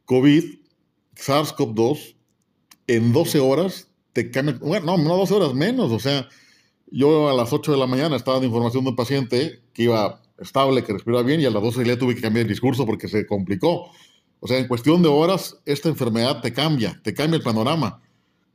COVID, 0.05 0.43
SARS-CoV-2, 1.15 2.15
en 2.87 3.13
12 3.13 3.39
horas 3.39 3.89
te 4.13 4.31
cambia. 4.31 4.57
Bueno, 4.59 4.85
no, 4.85 4.97
no 4.97 5.17
12 5.17 5.33
horas 5.33 5.53
menos. 5.53 5.91
O 5.91 5.99
sea, 5.99 6.27
yo 6.91 7.29
a 7.29 7.33
las 7.33 7.53
8 7.53 7.71
de 7.71 7.77
la 7.77 7.87
mañana 7.87 8.15
estaba 8.15 8.35
dando 8.35 8.47
información 8.47 8.83
de 8.83 8.89
un 8.89 8.95
paciente 8.95 9.61
que 9.73 9.83
iba 9.83 10.21
estable, 10.39 10.83
que 10.83 10.93
respiraba 10.93 11.23
bien, 11.23 11.41
y 11.41 11.45
a 11.45 11.51
las 11.51 11.61
12 11.61 11.85
ya 11.85 11.97
tuve 11.97 12.15
que 12.15 12.21
cambiar 12.21 12.43
el 12.43 12.49
discurso 12.49 12.85
porque 12.85 13.07
se 13.07 13.25
complicó. 13.25 13.91
O 14.39 14.47
sea, 14.47 14.59
en 14.59 14.67
cuestión 14.67 15.01
de 15.01 15.09
horas, 15.09 15.57
esta 15.65 15.89
enfermedad 15.89 16.41
te 16.41 16.53
cambia, 16.53 16.99
te 17.03 17.13
cambia 17.13 17.37
el 17.37 17.43
panorama. 17.43 18.01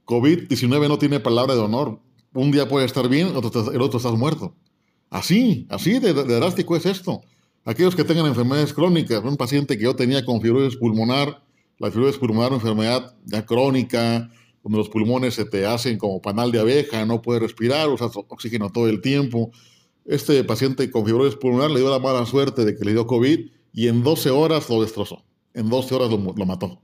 COVID-19 0.06 0.88
no 0.88 0.98
tiene 0.98 1.20
palabra 1.20 1.54
de 1.54 1.60
honor. 1.60 2.00
Un 2.34 2.50
día 2.50 2.68
puede 2.68 2.86
estar 2.86 3.08
bien, 3.08 3.28
el 3.28 3.36
otro 3.36 3.96
estás 3.96 4.12
muerto. 4.12 4.54
Así, 5.12 5.66
así 5.68 5.98
de, 5.98 6.14
drástico 6.14 6.74
es 6.74 6.86
esto. 6.86 7.20
Aquellos 7.66 7.94
que 7.94 8.02
tengan 8.02 8.24
enfermedades 8.24 8.72
crónicas, 8.72 9.22
un 9.22 9.36
paciente 9.36 9.76
que 9.76 9.84
yo 9.84 9.94
tenía 9.94 10.24
con 10.24 10.40
fibrosis 10.40 10.78
pulmonar, 10.78 11.44
la 11.78 11.90
fibrosis 11.90 12.18
pulmonar 12.18 12.48
una 12.48 12.56
enfermedad 12.56 13.14
ya 13.26 13.44
crónica, 13.44 14.30
donde 14.62 14.78
los 14.78 14.88
pulmones 14.88 15.34
se 15.34 15.44
te 15.44 15.66
hacen 15.66 15.98
como 15.98 16.22
panal 16.22 16.50
de 16.50 16.60
abeja, 16.60 17.04
no 17.04 17.20
puedes 17.20 17.42
respirar, 17.42 17.90
usas 17.90 18.12
oxígeno 18.16 18.70
todo 18.70 18.88
el 18.88 19.02
tiempo. 19.02 19.50
Este 20.06 20.42
paciente 20.44 20.90
con 20.90 21.04
fibrosis 21.04 21.36
pulmonar 21.36 21.70
le 21.70 21.80
dio 21.80 21.90
la 21.90 21.98
mala 21.98 22.24
suerte 22.24 22.64
de 22.64 22.74
que 22.74 22.84
le 22.86 22.92
dio 22.92 23.06
COVID 23.06 23.50
y 23.74 23.88
en 23.88 24.02
12 24.02 24.30
horas 24.30 24.70
lo 24.70 24.80
destrozó. 24.80 25.26
En 25.52 25.68
12 25.68 25.94
horas 25.94 26.08
lo, 26.08 26.16
lo 26.16 26.46
mató. 26.46 26.66
O 26.66 26.80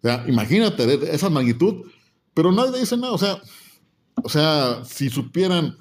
sea, 0.00 0.24
imagínate 0.28 1.12
esa 1.12 1.28
magnitud, 1.28 1.86
pero 2.34 2.52
nadie 2.52 2.78
dice 2.78 2.96
nada. 2.96 3.14
O 3.14 3.18
sea, 3.18 3.42
o 4.22 4.28
sea 4.28 4.84
si 4.84 5.10
supieran 5.10 5.76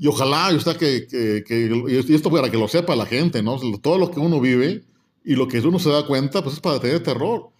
y 0.00 0.06
ojalá, 0.06 0.50
y, 0.50 0.56
está 0.56 0.78
que, 0.78 1.06
que, 1.46 2.02
y 2.08 2.14
esto 2.14 2.30
para 2.30 2.50
que 2.50 2.56
lo 2.56 2.68
sepa 2.68 2.96
la 2.96 3.04
gente, 3.04 3.42
¿no? 3.42 3.58
Todo 3.82 3.98
lo 3.98 4.10
que 4.10 4.18
uno 4.18 4.40
vive 4.40 4.82
y 5.22 5.34
lo 5.34 5.46
que 5.46 5.60
uno 5.60 5.78
se 5.78 5.90
da 5.90 6.06
cuenta, 6.06 6.42
pues 6.42 6.54
es 6.54 6.60
para 6.60 6.80
tener 6.80 7.02
terror. 7.02 7.50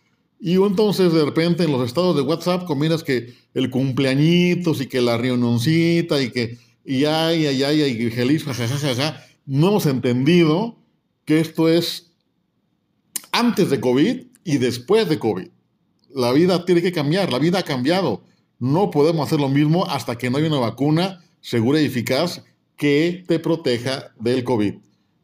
Y 0.40 0.54
entonces 0.54 1.12
de 1.12 1.22
repente 1.22 1.64
en 1.64 1.72
los 1.72 1.86
estados 1.86 2.16
de 2.16 2.22
WhatsApp 2.22 2.64
combinas 2.64 3.04
que 3.04 3.34
el 3.52 3.68
cumpleañitos 3.68 4.80
y 4.80 4.86
que 4.86 5.02
la 5.02 5.18
reunioncita 5.18 6.22
y 6.22 6.30
que 6.30 6.56
y 6.82 7.04
ay, 7.04 7.44
ay, 7.44 7.62
ay, 7.62 7.82
y 7.82 8.10
feliz, 8.10 8.42
jajajaja. 8.44 9.22
no 9.44 9.68
hemos 9.68 9.84
entendido 9.84 10.78
que 11.26 11.40
esto 11.40 11.68
es 11.68 12.14
antes 13.32 13.68
de 13.68 13.80
COVID 13.80 14.22
y 14.44 14.56
después 14.56 15.10
de 15.10 15.18
COVID. 15.18 15.48
La 16.14 16.32
vida 16.32 16.64
tiene 16.64 16.80
que 16.80 16.90
cambiar, 16.90 17.30
la 17.30 17.38
vida 17.38 17.58
ha 17.58 17.64
cambiado. 17.64 18.22
No 18.58 18.90
podemos 18.90 19.26
hacer 19.26 19.40
lo 19.40 19.50
mismo 19.50 19.84
hasta 19.84 20.16
que 20.16 20.30
no 20.30 20.38
haya 20.38 20.48
una 20.48 20.58
vacuna 20.58 21.20
segura 21.40 21.80
y 21.80 21.86
eficaz 21.86 22.44
que 22.76 23.24
te 23.26 23.38
proteja 23.38 24.12
del 24.18 24.44
COVID. 24.44 24.74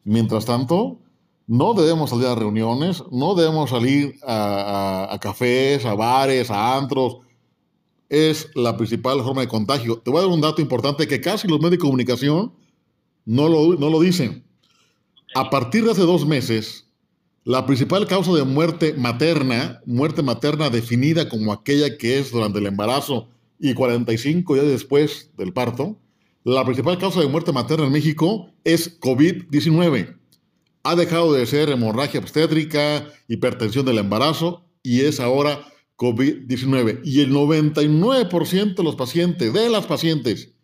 Mientras 0.05 0.45
tanto, 0.45 0.99
no 1.47 1.75
debemos 1.75 2.11
salir 2.11 2.27
a 2.27 2.35
reuniones, 2.35 3.03
no 3.11 3.35
debemos 3.35 3.71
salir 3.71 4.17
a, 4.27 5.17
cafés, 5.21 5.85
a 5.85 5.95
bares, 5.95 6.51
a 6.51 6.77
antros. 6.77 7.19
Es 8.09 8.51
la 8.55 8.77
principal 8.77 9.23
forma 9.23 9.41
de 9.41 9.49
contagio. 9.49 9.99
Te 9.99 10.11
voy 10.11 10.19
a 10.19 10.23
dar 10.23 10.33
un 10.33 10.41
dato 10.41 10.61
importante 10.61 11.07
que 11.07 11.21
casi 11.21 11.49
los 11.49 11.59
medios 11.59 11.73
de 11.73 11.79
comunicación 11.79 12.53
no 13.25 13.49
lo, 13.49 13.75
no 13.77 13.91
lo 13.91 14.01
dicen. 14.01 14.45
A 15.35 15.51
partir 15.51 15.85
de 15.85 15.91
hace 15.93 16.03
dos 16.03 16.27
meses, 16.27 16.87
la 17.45 17.65
principal 17.65 18.07
causa 18.07 18.33
de 18.33 18.45
muerte 18.45 18.95
materna, 18.95 19.81
muerte 19.87 20.23
materna 20.23 20.69
definida 20.69 21.29
como 21.29 21.53
aquella 21.53 21.97
que 21.97 22.19
es 22.19 22.33
durante 22.33 22.59
el 22.59 22.67
embarazo 22.67 23.29
y 23.59 23.73
45 23.73 24.55
días 24.55 24.67
después 24.67 25.31
del 25.37 25.53
parto, 25.53 25.97
la 26.55 26.65
principal 26.65 26.99
causa 26.99 27.21
de 27.21 27.29
muerte 27.29 27.53
materna 27.53 27.87
en 27.87 27.93
México 27.93 28.51
es 28.65 29.01
COVID-19 29.01 30.17
ha 30.87 30.95
dejado 30.95 31.33
de 31.33 31.45
ser 31.47 31.69
hemorragia 31.71 32.21
obstétrica, 32.21 33.09
hipertensión 33.27 33.85
del 33.85 33.99
embarazo 33.99 34.65
y 34.85 35.01
es 35.01 35.19
ahora 35.19 35.67
COVID-19. 35.97 37.01
Y 37.03 37.23
el 37.23 37.33
99% 37.33 38.77
de 38.77 38.83
los 38.85 38.95
pacientes, 38.95 39.53
de 39.53 39.69
las 39.69 39.87
pacientes 39.87 40.55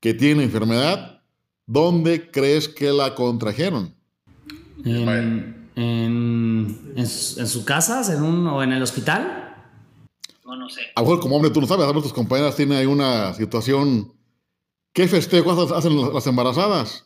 que 0.00 0.12
tienen 0.12 0.44
enfermedad, 0.44 1.22
¿dónde 1.66 2.30
crees 2.30 2.68
que 2.68 2.92
la 2.92 3.14
contrajeron? 3.14 3.94
¿En, 4.84 5.70
en, 5.76 7.06
su 7.06 7.64
casa 7.64 8.14
en 8.14 8.22
un, 8.22 8.46
o 8.46 8.62
en 8.62 8.72
el 8.72 8.82
hospital? 8.82 9.56
No, 10.44 10.56
no 10.56 10.68
sé. 10.68 10.82
A 10.94 11.00
lo 11.00 11.06
mejor 11.06 11.20
como 11.20 11.36
hombre 11.36 11.50
tú 11.50 11.62
no 11.62 11.66
sabes, 11.66 11.86
a 11.86 11.92
tus 11.94 12.12
compañeras 12.12 12.54
tienen 12.54 12.78
ahí 12.78 12.86
una 12.86 13.32
situación... 13.32 14.12
¿Qué 14.94 15.08
festejos 15.08 15.72
hacen 15.72 16.14
las 16.14 16.26
embarazadas? 16.28 17.04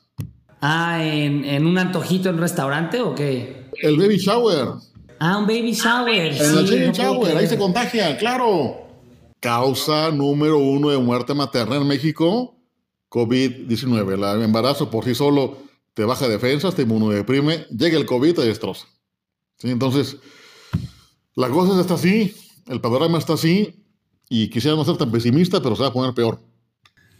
Ah, 0.61 1.03
¿en, 1.03 1.66
un 1.66 1.79
antojito 1.79 2.29
en 2.29 2.35
un 2.35 2.42
restaurante 2.42 3.01
o 3.01 3.14
qué? 3.14 3.70
El 3.81 3.96
baby 3.96 4.18
shower. 4.18 4.68
Ah, 5.18 5.38
un 5.38 5.46
baby 5.46 5.72
shower. 5.72 6.35
En 6.35 6.59
el 6.59 6.66
baby 6.66 6.92
shower, 6.92 7.37
ahí 7.38 7.46
se 7.46 7.57
contagia, 7.57 8.18
claro. 8.18 8.87
Causa 9.40 10.11
número 10.11 10.59
uno 10.59 10.90
de 10.90 10.98
muerte 10.98 11.33
materna 11.33 11.77
en 11.77 11.87
México, 11.87 12.59
COVID-19. 13.09 14.37
El 14.37 14.42
embarazo 14.42 14.90
por 14.90 15.05
sí 15.05 15.14
solo 15.14 15.57
te 15.94 16.05
baja 16.05 16.29
defensas, 16.29 16.74
te 16.74 16.83
inmunodeprime, 16.83 17.66
llega 17.70 17.96
el 17.96 18.05
COVID, 18.05 18.35
te 18.35 18.42
destroza. 18.42 18.87
Entonces, 19.62 20.18
la 21.35 21.48
cosa 21.48 21.81
está 21.81 21.94
así, 21.94 22.35
el 22.66 22.83
panorama 22.83 23.16
está 23.16 23.33
así, 23.33 23.83
y 24.29 24.51
quisiera 24.51 24.77
no 24.77 24.85
ser 24.85 24.98
tan 24.98 25.11
pesimista, 25.11 25.62
pero 25.62 25.74
se 25.74 25.83
va 25.83 25.88
a 25.88 25.92
poner 25.92 26.12
peor. 26.12 26.47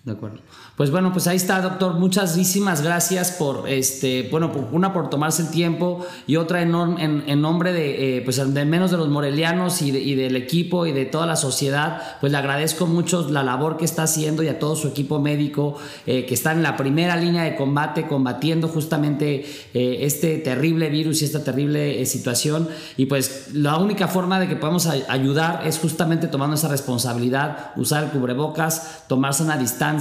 De 0.09 0.15
acuerdo. 0.15 0.39
Pues 0.75 0.91
bueno, 0.91 1.13
pues 1.13 1.27
ahí 1.27 1.37
está, 1.37 1.61
doctor. 1.61 1.93
Muchísimas 1.93 2.81
gracias 2.81 3.31
por, 3.31 3.69
este, 3.69 4.27
bueno, 4.31 4.51
una 4.73 4.95
por 4.95 5.11
tomarse 5.11 5.43
el 5.43 5.51
tiempo 5.51 6.07
y 6.27 6.37
otra 6.37 6.63
en, 6.63 7.25
en, 7.27 7.43
nombre 7.43 7.75
de, 7.75 8.17
eh, 8.17 8.23
pues 8.23 8.37
de 8.37 8.65
menos 8.65 8.91
de 8.91 8.97
los 8.97 9.09
morelianos 9.09 9.83
y, 9.83 9.91
del 9.91 10.35
equipo 10.37 10.87
y 10.87 10.93
de 10.93 11.05
toda 11.05 11.27
la 11.27 11.37
sociedad, 11.37 12.01
pues 12.23 12.33
le 12.33 12.39
agradezco 12.39 12.87
mucho 12.87 13.29
la 13.29 13.43
labor 13.43 13.77
que 13.77 13.85
está 13.85 14.05
haciendo 14.05 14.43
y 14.43 14.49
a 14.49 14.59
todo 14.59 14.77
su 14.77 14.89
equipo 14.89 15.21
médico 15.21 15.77
eh, 16.07 16.25
que 16.25 16.33
está 16.33 16.53
en 16.53 16.63
la 16.63 16.79
primera 16.79 17.17
línea 17.17 17.43
de 17.43 17.55
combate, 17.55 18.07
combatiendo 18.07 18.69
justamente 18.69 19.45
eh, 19.75 19.99
este 20.01 20.39
terrible 20.39 20.89
virus 20.89 21.21
y 21.21 21.27
esta 21.27 21.45
terrible 21.45 22.07
situación. 22.07 22.67
Y 22.97 23.05
pues 23.07 23.49
la 23.53 23.77
única 23.77 24.09
forma 24.09 24.41
de 24.41 24.49
que 24.49 24.57
podamos 24.57 24.87
ayudar 24.87 25.67
es 25.67 25.79
justamente 25.79 26.29
tomando 26.29 26.55
esa 26.55 26.69
responsabilidad, 26.69 27.73
usar 27.77 28.05
el 28.05 28.11
cubrebocas, 28.11 29.05
tomarse 29.07 29.43
una 29.43 29.59
distancia 29.59 29.98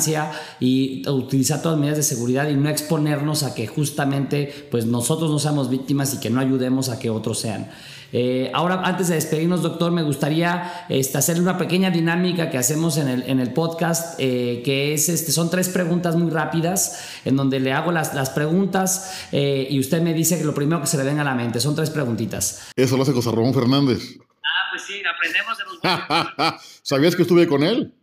y 0.59 0.67
y 0.67 1.07
utilizar 1.09 1.61
todas 1.61 1.77
las 1.77 1.81
medidas 1.81 1.97
de 1.97 2.03
seguridad 2.03 2.49
y 2.49 2.55
no 2.55 2.69
exponernos 2.69 3.43
a 3.43 3.55
que 3.55 3.67
justamente 3.67 4.67
pues 4.69 4.85
nosotros 4.85 5.31
no 5.31 5.39
seamos 5.39 5.69
víctimas 5.69 6.13
y 6.13 6.19
que 6.19 6.29
no 6.29 6.39
ayudemos 6.39 6.89
a 6.89 6.99
que 6.99 7.09
otros 7.09 7.39
sean. 7.39 7.69
Eh, 8.13 8.51
ahora, 8.53 8.81
antes 8.83 9.09
de 9.09 9.15
despedirnos, 9.15 9.61
doctor, 9.61 9.91
me 9.91 10.01
gustaría 10.01 10.85
este, 10.87 11.17
hacerle 11.17 11.43
una 11.43 11.57
pequeña 11.57 11.91
dinámica 11.91 12.49
que 12.49 12.57
hacemos 12.57 12.97
en 12.97 13.09
el, 13.09 13.23
en 13.23 13.39
el 13.39 13.51
podcast, 13.51 14.17
eh, 14.19 14.61
que 14.63 14.93
es, 14.93 15.09
este, 15.09 15.31
son 15.31 15.49
tres 15.49 15.67
preguntas 15.67 16.15
muy 16.15 16.31
rápidas, 16.31 17.01
en 17.25 17.35
donde 17.35 17.59
le 17.59 17.73
hago 17.73 17.91
las, 17.91 18.13
las 18.13 18.29
preguntas 18.29 19.27
eh, 19.33 19.67
y 19.69 19.79
usted 19.79 20.01
me 20.01 20.13
dice 20.13 20.37
que 20.37 20.45
lo 20.45 20.53
primero 20.53 20.79
que 20.79 20.87
se 20.87 20.97
le 20.97 21.03
venga 21.03 21.21
a 21.21 21.25
la 21.25 21.35
mente. 21.35 21.59
Son 21.59 21.75
tres 21.75 21.89
preguntitas. 21.89 22.69
Eso 22.75 22.95
lo 22.95 23.03
hace 23.03 23.11
José 23.11 23.31
Ramón 23.31 23.53
Fernández. 23.53 24.17
Ah, 24.19 24.69
pues 24.71 24.83
sí, 24.83 25.01
aprendemos 25.05 25.57
de 25.57 25.63
los... 25.65 26.61
¿Sabías 26.81 27.15
que 27.15 27.23
estuve 27.23 27.45
con 27.45 27.63
él? 27.63 27.93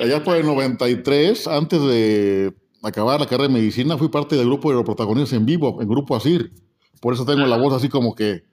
Allá 0.00 0.22
por 0.22 0.36
el 0.36 0.46
93, 0.46 1.46
antes 1.46 1.80
de 1.80 2.54
acabar 2.82 3.20
la 3.20 3.26
carrera 3.26 3.48
de 3.48 3.54
medicina, 3.54 3.96
fui 3.96 4.08
parte 4.08 4.36
del 4.36 4.46
grupo 4.46 4.70
de 4.70 4.76
los 4.76 4.84
protagonistas 4.84 5.32
en 5.34 5.46
vivo, 5.46 5.80
en 5.80 5.88
grupo 5.88 6.16
ASIR. 6.16 6.52
Por 7.00 7.14
eso 7.14 7.24
tengo 7.24 7.46
la 7.46 7.56
voz 7.56 7.74
así 7.74 7.88
como 7.88 8.14
que 8.14 8.44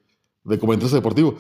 de 0.43 0.59
comentarista 0.59 0.97
deportivo. 0.97 1.37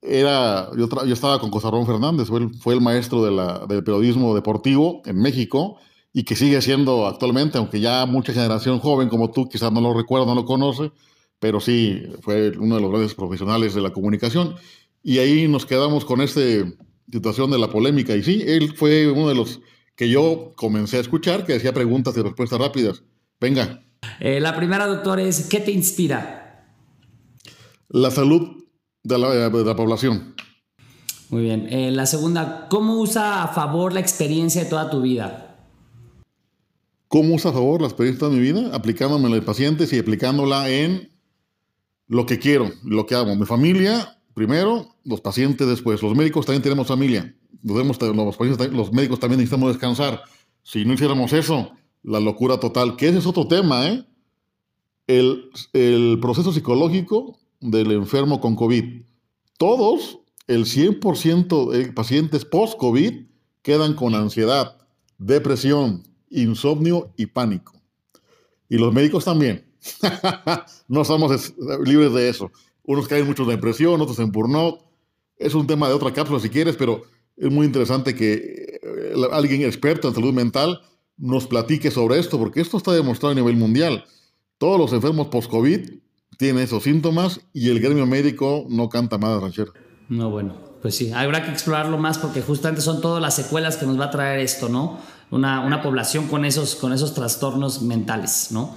Era, 0.00 0.70
yo, 0.76 0.88
yo 1.06 1.12
estaba 1.12 1.40
con 1.40 1.50
Cosarrón 1.50 1.86
Fernández, 1.86 2.28
fue 2.28 2.40
el, 2.40 2.54
fue 2.54 2.74
el 2.74 2.80
maestro 2.80 3.24
de 3.24 3.32
la, 3.32 3.66
del 3.66 3.82
periodismo 3.82 4.34
deportivo 4.34 5.02
en 5.06 5.20
México 5.20 5.78
y 6.12 6.24
que 6.24 6.36
sigue 6.36 6.60
siendo 6.62 7.06
actualmente, 7.06 7.58
aunque 7.58 7.80
ya 7.80 8.06
mucha 8.06 8.32
generación 8.32 8.78
joven 8.78 9.08
como 9.08 9.30
tú 9.30 9.48
quizás 9.48 9.72
no 9.72 9.80
lo 9.80 9.94
recuerda, 9.94 10.26
no 10.26 10.34
lo 10.34 10.44
conoce, 10.44 10.92
pero 11.40 11.58
sí 11.58 12.02
fue 12.20 12.50
uno 12.58 12.76
de 12.76 12.80
los 12.82 12.90
grandes 12.90 13.14
profesionales 13.14 13.74
de 13.74 13.80
la 13.80 13.90
comunicación. 13.90 14.54
Y 15.02 15.18
ahí 15.18 15.48
nos 15.48 15.66
quedamos 15.66 16.04
con 16.04 16.20
este 16.20 16.76
situación 17.10 17.50
de 17.50 17.58
la 17.58 17.68
polémica. 17.68 18.14
Y 18.14 18.22
sí, 18.22 18.44
él 18.46 18.74
fue 18.76 19.10
uno 19.10 19.28
de 19.28 19.34
los 19.34 19.60
que 19.96 20.08
yo 20.08 20.52
comencé 20.56 20.96
a 20.96 21.00
escuchar, 21.00 21.44
que 21.44 21.54
hacía 21.54 21.72
preguntas 21.72 22.16
y 22.16 22.22
respuestas 22.22 22.58
rápidas. 22.58 23.02
Venga. 23.40 23.82
Eh, 24.20 24.40
la 24.40 24.56
primera, 24.56 24.86
doctor, 24.86 25.20
es, 25.20 25.48
¿qué 25.48 25.60
te 25.60 25.70
inspira? 25.70 26.66
La 27.88 28.10
salud 28.10 28.64
de 29.02 29.18
la, 29.18 29.76
población. 29.76 30.34
Muy 31.28 31.42
bien. 31.42 31.66
Eh, 31.70 31.90
la 31.90 32.06
segunda, 32.06 32.66
¿cómo 32.68 33.00
usa 33.00 33.42
a 33.42 33.48
favor 33.48 33.92
la 33.92 34.00
experiencia 34.00 34.64
de 34.64 34.70
toda 34.70 34.90
tu 34.90 35.02
vida? 35.02 35.56
¿Cómo 37.08 37.34
usa 37.34 37.50
a 37.50 37.54
favor 37.54 37.80
la 37.80 37.86
experiencia 37.86 38.28
de 38.28 38.34
mi 38.34 38.40
vida? 38.40 38.70
Aplicándome 38.74 39.26
en 39.26 39.36
los 39.36 39.44
pacientes 39.44 39.92
y 39.92 39.98
aplicándola 39.98 40.68
en 40.68 41.10
lo 42.08 42.26
que 42.26 42.38
quiero, 42.38 42.72
lo 42.82 43.06
que 43.06 43.14
hago. 43.14 43.34
Mi 43.36 43.46
familia, 43.46 44.18
primero, 44.34 44.96
los 45.04 45.20
pacientes 45.20 45.66
después. 45.66 46.02
Los 46.02 46.14
médicos 46.14 46.46
también 46.46 46.62
tenemos 46.62 46.86
familia. 46.86 47.34
Los, 47.62 47.76
los, 48.72 48.92
médicos 48.92 49.20
también 49.20 49.38
necesitamos 49.38 49.72
descansar. 49.72 50.22
Si 50.62 50.84
no 50.84 50.92
hiciéramos 50.92 51.32
eso, 51.32 51.72
la 52.02 52.20
locura 52.20 52.58
total, 52.58 52.96
que 52.96 53.08
ese 53.08 53.18
es 53.18 53.26
otro 53.26 53.48
tema, 53.48 53.88
¿eh? 53.88 54.04
El, 55.06 55.50
el 55.72 56.18
proceso 56.20 56.52
psicológico 56.52 57.38
del 57.60 57.92
enfermo 57.92 58.40
con 58.40 58.56
COVID. 58.56 59.02
Todos, 59.58 60.18
el 60.46 60.64
100% 60.64 61.70
de 61.70 61.92
pacientes 61.92 62.44
post-COVID 62.44 63.26
quedan 63.62 63.94
con 63.94 64.14
ansiedad, 64.14 64.76
depresión, 65.18 66.02
insomnio 66.28 67.12
y 67.16 67.26
pánico. 67.26 67.72
Y 68.68 68.76
los 68.76 68.92
médicos 68.92 69.24
también. 69.24 69.64
no 70.88 71.02
estamos 71.02 71.54
libres 71.84 72.12
de 72.12 72.28
eso. 72.28 72.50
Unos 72.84 73.08
caen 73.08 73.26
mucho 73.26 73.42
en 73.44 73.50
depresión, 73.50 74.00
otros 74.00 74.18
en 74.18 74.30
burnout. 74.30 74.80
Es 75.36 75.54
un 75.54 75.66
tema 75.66 75.88
de 75.88 75.94
otra 75.94 76.12
cápsula 76.12 76.38
si 76.38 76.50
quieres, 76.50 76.76
pero 76.76 77.02
es 77.36 77.50
muy 77.50 77.66
interesante 77.66 78.14
que 78.14 78.78
eh, 78.82 79.14
alguien 79.32 79.62
experto 79.62 80.08
en 80.08 80.14
salud 80.14 80.32
mental 80.32 80.80
nos 81.16 81.46
platique 81.46 81.90
sobre 81.90 82.18
esto, 82.18 82.38
porque 82.38 82.60
esto 82.60 82.76
está 82.76 82.92
demostrado 82.92 83.32
a 83.32 83.34
nivel 83.34 83.56
mundial. 83.56 84.04
Todos 84.58 84.78
los 84.78 84.92
enfermos 84.92 85.28
post-COVID 85.28 85.80
tienen 86.36 86.62
esos 86.62 86.82
síntomas 86.82 87.40
y 87.52 87.70
el 87.70 87.80
gremio 87.80 88.06
médico 88.06 88.66
no 88.68 88.88
canta 88.88 89.18
más 89.18 89.40
ranchero. 89.40 89.72
No, 90.08 90.30
bueno, 90.30 90.54
pues 90.82 90.96
sí, 90.96 91.12
habrá 91.12 91.44
que 91.44 91.50
explorarlo 91.50 91.96
más 91.98 92.18
porque 92.18 92.42
justamente 92.42 92.82
son 92.82 93.00
todas 93.00 93.22
las 93.22 93.34
secuelas 93.34 93.76
que 93.76 93.86
nos 93.86 93.98
va 93.98 94.06
a 94.06 94.10
traer 94.10 94.40
esto, 94.40 94.68
¿no? 94.68 94.98
Una, 95.30 95.60
una 95.60 95.82
población 95.82 96.28
con 96.28 96.44
esos, 96.44 96.74
con 96.74 96.92
esos 96.92 97.14
trastornos 97.14 97.82
mentales, 97.82 98.48
¿no? 98.50 98.76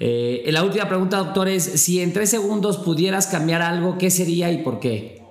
Eh, 0.00 0.48
la 0.52 0.62
última 0.62 0.88
pregunta, 0.88 1.18
doctor, 1.18 1.48
es 1.48 1.64
si 1.64 2.00
en 2.00 2.12
tres 2.12 2.30
segundos 2.30 2.78
pudieras 2.78 3.26
cambiar 3.26 3.62
algo, 3.62 3.98
¿qué 3.98 4.10
sería 4.10 4.50
y 4.52 4.62
por 4.62 4.78
qué? 4.78 5.22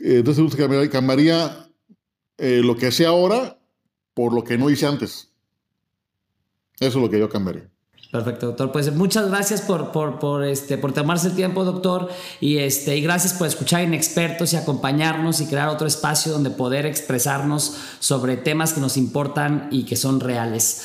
Eh, 0.00 0.18
entonces 0.18 0.56
cambiaría, 0.56 0.90
cambiaría 0.90 1.68
eh, 2.38 2.62
lo 2.64 2.76
que 2.76 2.90
sé 2.90 3.04
ahora 3.04 3.58
por 4.14 4.32
lo 4.32 4.42
que 4.44 4.56
no 4.56 4.70
hice 4.70 4.86
antes. 4.86 5.30
Eso 6.78 6.98
es 6.98 7.02
lo 7.02 7.10
que 7.10 7.18
yo 7.18 7.28
cambiaría. 7.28 7.70
Perfecto, 8.10 8.46
doctor. 8.46 8.72
Pues 8.72 8.92
muchas 8.92 9.28
gracias 9.28 9.60
por, 9.60 9.92
por, 9.92 10.44
este, 10.44 10.76
por 10.78 10.92
tomarse 10.92 11.28
el 11.28 11.36
tiempo, 11.36 11.64
doctor. 11.64 12.08
Y, 12.40 12.58
este, 12.58 12.96
y 12.96 13.02
gracias 13.02 13.34
por 13.34 13.46
escuchar 13.46 13.82
en 13.82 13.94
expertos 13.94 14.52
y 14.52 14.56
acompañarnos 14.56 15.40
y 15.40 15.46
crear 15.46 15.68
otro 15.68 15.86
espacio 15.86 16.32
donde 16.32 16.50
poder 16.50 16.86
expresarnos 16.86 17.76
sobre 18.00 18.36
temas 18.36 18.72
que 18.72 18.80
nos 18.80 18.96
importan 18.96 19.68
y 19.70 19.84
que 19.84 19.94
son 19.94 20.18
reales. 20.18 20.82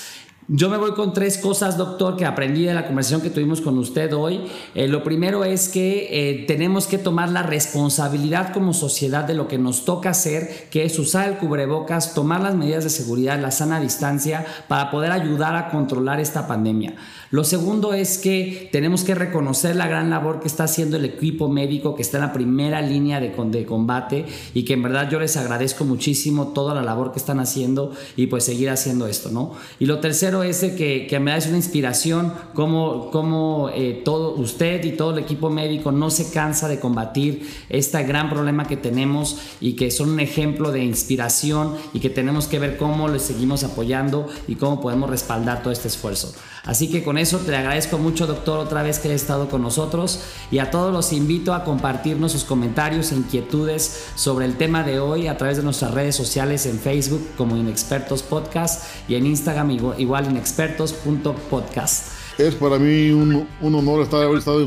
Yo 0.48 0.70
me 0.70 0.78
voy 0.78 0.92
con 0.92 1.12
tres 1.12 1.40
cosas, 1.40 1.76
doctor, 1.76 2.18
que 2.18 2.24
aprendí 2.24 2.66
de 2.66 2.76
la 2.76 2.86
conversación 2.86 3.22
que 3.22 3.32
tuvimos 3.32 3.62
con 3.62 3.80
usted 3.80 4.14
hoy. 4.14 4.42
Eh, 4.76 4.88
lo 4.88 5.04
primero 5.04 5.44
es 5.44 5.70
que 5.70 6.08
eh, 6.12 6.46
tenemos 6.46 6.86
que 6.86 7.00
tomar 7.00 7.30
la 7.30 7.42
responsabilidad 7.42 8.54
como 8.54 8.76
sociedad 8.76 9.24
de 9.24 9.34
lo 9.34 9.48
que 9.48 9.58
nos 9.58 9.86
toca 9.86 10.12
hacer, 10.12 10.68
que 10.70 10.86
es 10.86 11.00
usar 11.00 11.30
el 11.30 11.38
cubrebocas, 11.40 12.14
tomar 12.14 12.42
las 12.42 12.54
medidas 12.54 12.84
de 12.84 12.92
seguridad, 12.92 13.42
la 13.42 13.50
sana 13.50 13.80
distancia, 13.80 14.46
para 14.68 14.92
poder 14.92 15.12
ayudar 15.12 15.56
a 15.56 15.72
controlar 15.72 16.20
esta 16.20 16.48
pandemia. 16.48 16.94
Lo 17.32 17.44
segundo 17.44 17.96
es 17.96 18.20
que 18.20 18.70
tenemos 18.72 19.04
que 19.04 19.16
reconocer 19.16 19.76
la 19.76 19.88
gran 19.88 20.12
labor 20.12 20.42
que 20.42 20.48
está 20.48 20.66
haciendo 20.66 20.98
el 20.98 21.06
equipo 21.06 21.50
médico, 21.50 21.96
que 21.96 22.04
está 22.04 22.18
en 22.18 22.24
la 22.24 22.34
primera 22.34 22.82
línea 22.82 23.20
de, 23.20 23.34
de 23.36 23.66
combate 23.66 24.28
y 24.54 24.64
que 24.64 24.74
en 24.74 24.84
verdad 24.84 25.10
yo 25.10 25.20
les 25.20 25.36
agradezco 25.38 25.86
muchísimo 25.86 26.50
toda 26.50 26.76
la 26.76 26.84
labor 26.84 27.12
que 27.12 27.20
están 27.20 27.40
haciendo 27.40 27.94
y 28.16 28.28
pues 28.28 28.44
seguir 28.44 28.70
haciendo 28.70 29.08
esto, 29.08 29.32
¿no? 29.32 29.54
Y 29.80 29.88
lo 29.88 30.00
tercero 30.00 30.35
es 30.44 30.60
que, 30.60 31.08
que 31.08 31.20
me 31.20 31.32
da 31.32 31.48
una 31.48 31.58
inspiración, 31.58 32.34
como, 32.54 33.12
como 33.12 33.70
eh, 33.74 34.02
todo 34.04 34.36
usted 34.36 34.84
y 34.84 34.92
todo 34.92 35.12
el 35.12 35.20
equipo 35.20 35.50
médico 35.50 35.92
no 35.92 36.10
se 36.10 36.32
cansa 36.32 36.68
de 36.68 36.80
combatir 36.80 37.48
este 37.70 38.02
gran 38.04 38.30
problema 38.30 38.66
que 38.66 38.78
tenemos 38.78 39.38
y 39.60 39.74
que 39.74 39.92
son 39.92 40.10
un 40.10 40.20
ejemplo 40.20 40.72
de 40.72 40.84
inspiración 40.84 41.76
y 41.94 42.00
que 42.00 42.10
tenemos 42.10 42.48
que 42.48 42.60
ver 42.60 42.78
cómo 42.78 43.08
les 43.08 43.24
seguimos 43.24 43.64
apoyando 43.64 44.28
y 44.48 44.56
cómo 44.56 44.82
podemos 44.82 45.10
respaldar 45.10 45.62
todo 45.62 45.72
este 45.72 45.88
esfuerzo. 45.88 46.34
Así 46.66 46.90
que 46.90 47.04
con 47.04 47.20
eso 47.20 47.38
te 47.38 47.56
agradezco 47.56 48.00
mucho, 48.00 48.26
doctor, 48.26 48.58
otra 48.58 48.82
vez 48.82 48.98
que 48.98 49.08
haya 49.08 49.16
estado 49.16 49.50
con 49.50 49.62
nosotros 49.62 50.22
y 50.50 50.58
a 50.58 50.72
todos 50.72 50.92
los 50.92 51.14
invito 51.14 51.54
a 51.54 51.64
compartirnos 51.64 52.32
sus 52.32 52.44
comentarios 52.44 53.12
e 53.12 53.16
inquietudes 53.16 54.06
sobre 54.16 54.46
el 54.46 54.58
tema 54.58 54.82
de 54.82 55.00
hoy 55.00 55.28
a 55.28 55.38
través 55.38 55.58
de 55.58 55.64
nuestras 55.64 55.94
redes 55.94 56.16
sociales 56.16 56.66
en 56.66 56.80
Facebook 56.80 57.22
como 57.38 57.56
Inexpertos 57.56 58.24
Podcast 58.24 58.84
y 59.08 59.14
en 59.14 59.28
Instagram 59.28 59.72
igual 59.98 60.25
inexpertos.podcast. 60.26 62.08
Es 62.38 62.56
para 62.56 62.78
mí 62.78 63.12
un, 63.12 63.48
honor 63.62 64.02
estar 64.02 64.22
haber 64.22 64.40
estado 64.40 64.66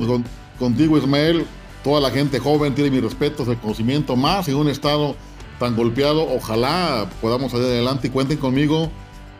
contigo, 0.58 0.96
Ismael. 0.96 1.44
Toda 1.84 2.00
la 2.00 2.10
gente 2.10 2.38
joven 2.38 2.74
tiene 2.74 2.90
mi 2.90 3.00
respeto, 3.00 3.44
el 3.50 3.58
conocimiento 3.58 4.16
más 4.16 4.48
en 4.48 4.56
un 4.56 4.68
estado 4.68 5.14
tan 5.58 5.76
golpeado. 5.76 6.26
Ojalá 6.34 7.08
podamos 7.20 7.52
salir 7.52 7.66
adelante 7.66 8.08
y 8.08 8.10
cuenten 8.10 8.38
conmigo 8.38 8.90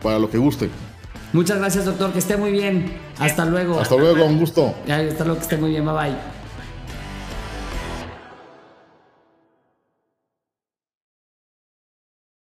para 0.01 0.19
lo 0.19 0.29
que 0.29 0.37
guste. 0.37 0.69
Muchas 1.33 1.57
gracias, 1.59 1.85
doctor. 1.85 2.11
Que 2.11 2.19
esté 2.19 2.37
muy 2.37 2.51
bien. 2.51 2.93
Hasta 3.19 3.45
luego. 3.45 3.79
Hasta 3.79 3.95
luego, 3.95 4.25
un 4.25 4.39
gusto. 4.39 4.75
Hasta 4.81 5.23
luego, 5.23 5.35
que 5.35 5.43
esté 5.43 5.57
muy 5.57 5.71
bien. 5.71 5.85
Bye 5.85 5.93
bye. 5.93 6.38